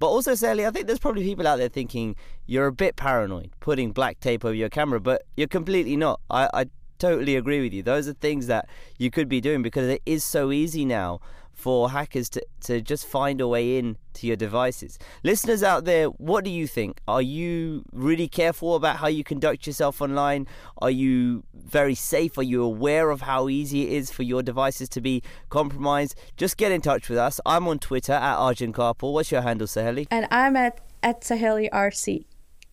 But 0.00 0.08
also, 0.08 0.34
Sally, 0.34 0.66
I 0.66 0.70
think 0.70 0.86
there's 0.86 0.98
probably 0.98 1.22
people 1.22 1.46
out 1.46 1.56
there 1.56 1.68
thinking 1.68 2.16
you're 2.46 2.66
a 2.66 2.72
bit 2.72 2.96
paranoid 2.96 3.50
putting 3.60 3.92
black 3.92 4.18
tape 4.18 4.46
over 4.46 4.54
your 4.54 4.70
camera, 4.70 4.98
but 4.98 5.22
you're 5.36 5.46
completely 5.46 5.94
not. 5.94 6.20
I, 6.30 6.48
I 6.54 6.66
totally 6.98 7.36
agree 7.36 7.60
with 7.60 7.74
you. 7.74 7.82
Those 7.82 8.08
are 8.08 8.14
things 8.14 8.46
that 8.46 8.66
you 8.98 9.10
could 9.10 9.28
be 9.28 9.42
doing 9.42 9.62
because 9.62 9.86
it 9.86 10.00
is 10.06 10.24
so 10.24 10.52
easy 10.52 10.86
now 10.86 11.20
for 11.60 11.90
hackers 11.90 12.28
to, 12.30 12.42
to 12.62 12.80
just 12.80 13.06
find 13.06 13.40
a 13.40 13.46
way 13.46 13.78
in 13.78 13.96
to 14.14 14.26
your 14.26 14.36
devices. 14.36 14.98
Listeners 15.22 15.62
out 15.62 15.84
there, 15.84 16.06
what 16.06 16.42
do 16.44 16.50
you 16.50 16.66
think? 16.66 17.00
Are 17.06 17.22
you 17.22 17.84
really 17.92 18.28
careful 18.28 18.74
about 18.74 18.96
how 18.96 19.08
you 19.08 19.22
conduct 19.22 19.66
yourself 19.66 20.00
online? 20.00 20.46
Are 20.78 20.90
you 20.90 21.44
very 21.54 21.94
safe? 21.94 22.38
Are 22.38 22.42
you 22.42 22.62
aware 22.62 23.10
of 23.10 23.20
how 23.22 23.48
easy 23.48 23.82
it 23.82 23.92
is 23.92 24.10
for 24.10 24.22
your 24.22 24.42
devices 24.42 24.88
to 24.90 25.00
be 25.00 25.22
compromised? 25.50 26.14
Just 26.36 26.56
get 26.56 26.72
in 26.72 26.80
touch 26.80 27.08
with 27.08 27.18
us. 27.18 27.40
I'm 27.44 27.68
on 27.68 27.78
Twitter 27.78 28.14
at 28.14 28.36
Arjun 28.36 28.72
Kharpal. 28.72 29.12
What's 29.12 29.30
your 29.30 29.42
handle, 29.42 29.66
Saheli? 29.66 30.06
And 30.10 30.26
I'm 30.30 30.56
at, 30.56 30.80
at 31.02 31.20
Saheli 31.20 31.68
RC. 31.70 32.24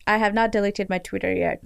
I 0.06 0.16
have 0.16 0.32
not 0.32 0.50
deleted 0.50 0.88
my 0.88 0.98
Twitter 0.98 1.32
yet. 1.34 1.62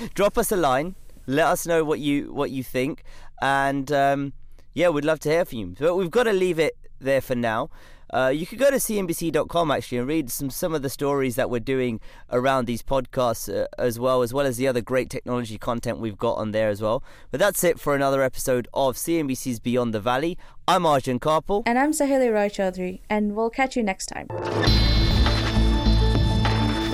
Drop 0.14 0.38
us 0.38 0.50
a 0.50 0.56
line. 0.56 0.94
Let 1.26 1.46
us 1.48 1.66
know 1.66 1.84
what 1.84 1.98
you 1.98 2.32
what 2.32 2.52
you 2.52 2.62
think, 2.62 3.02
and 3.42 3.90
um, 3.90 4.32
yeah, 4.76 4.90
we'd 4.90 5.06
love 5.06 5.20
to 5.20 5.30
hear 5.30 5.46
from 5.46 5.58
you. 5.58 5.74
But 5.78 5.96
we've 5.96 6.10
got 6.10 6.24
to 6.24 6.34
leave 6.34 6.58
it 6.58 6.76
there 7.00 7.22
for 7.22 7.34
now. 7.34 7.70
Uh, 8.12 8.28
you 8.32 8.46
could 8.46 8.58
go 8.58 8.70
to 8.70 8.76
cnbc.com 8.76 9.70
actually 9.70 9.98
and 9.98 10.06
read 10.06 10.30
some 10.30 10.48
some 10.48 10.74
of 10.74 10.82
the 10.82 10.88
stories 10.90 11.34
that 11.34 11.50
we're 11.50 11.58
doing 11.58 11.98
around 12.30 12.66
these 12.66 12.82
podcasts 12.82 13.52
uh, 13.52 13.66
as 13.78 13.98
well, 13.98 14.22
as 14.22 14.34
well 14.34 14.46
as 14.46 14.58
the 14.58 14.68
other 14.68 14.82
great 14.82 15.08
technology 15.10 15.58
content 15.58 15.98
we've 15.98 16.18
got 16.18 16.34
on 16.34 16.52
there 16.52 16.68
as 16.68 16.82
well. 16.82 17.02
But 17.30 17.40
that's 17.40 17.64
it 17.64 17.80
for 17.80 17.94
another 17.96 18.22
episode 18.22 18.68
of 18.74 18.96
CNBC's 18.96 19.60
Beyond 19.60 19.94
the 19.94 20.00
Valley. 20.00 20.36
I'm 20.68 20.84
Arjun 20.84 21.18
Kharpal. 21.18 21.62
And 21.64 21.78
I'm 21.78 21.92
Saheli 21.92 22.32
Roy 22.32 22.48
Choudhury, 22.48 23.00
and 23.08 23.34
we'll 23.34 23.50
catch 23.50 23.76
you 23.76 23.82
next 23.82 24.06
time. 24.06 24.26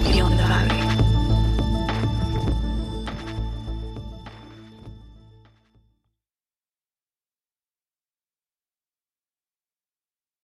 Beyond 0.05 0.39
the 0.39 0.45
Valley. 0.45 0.82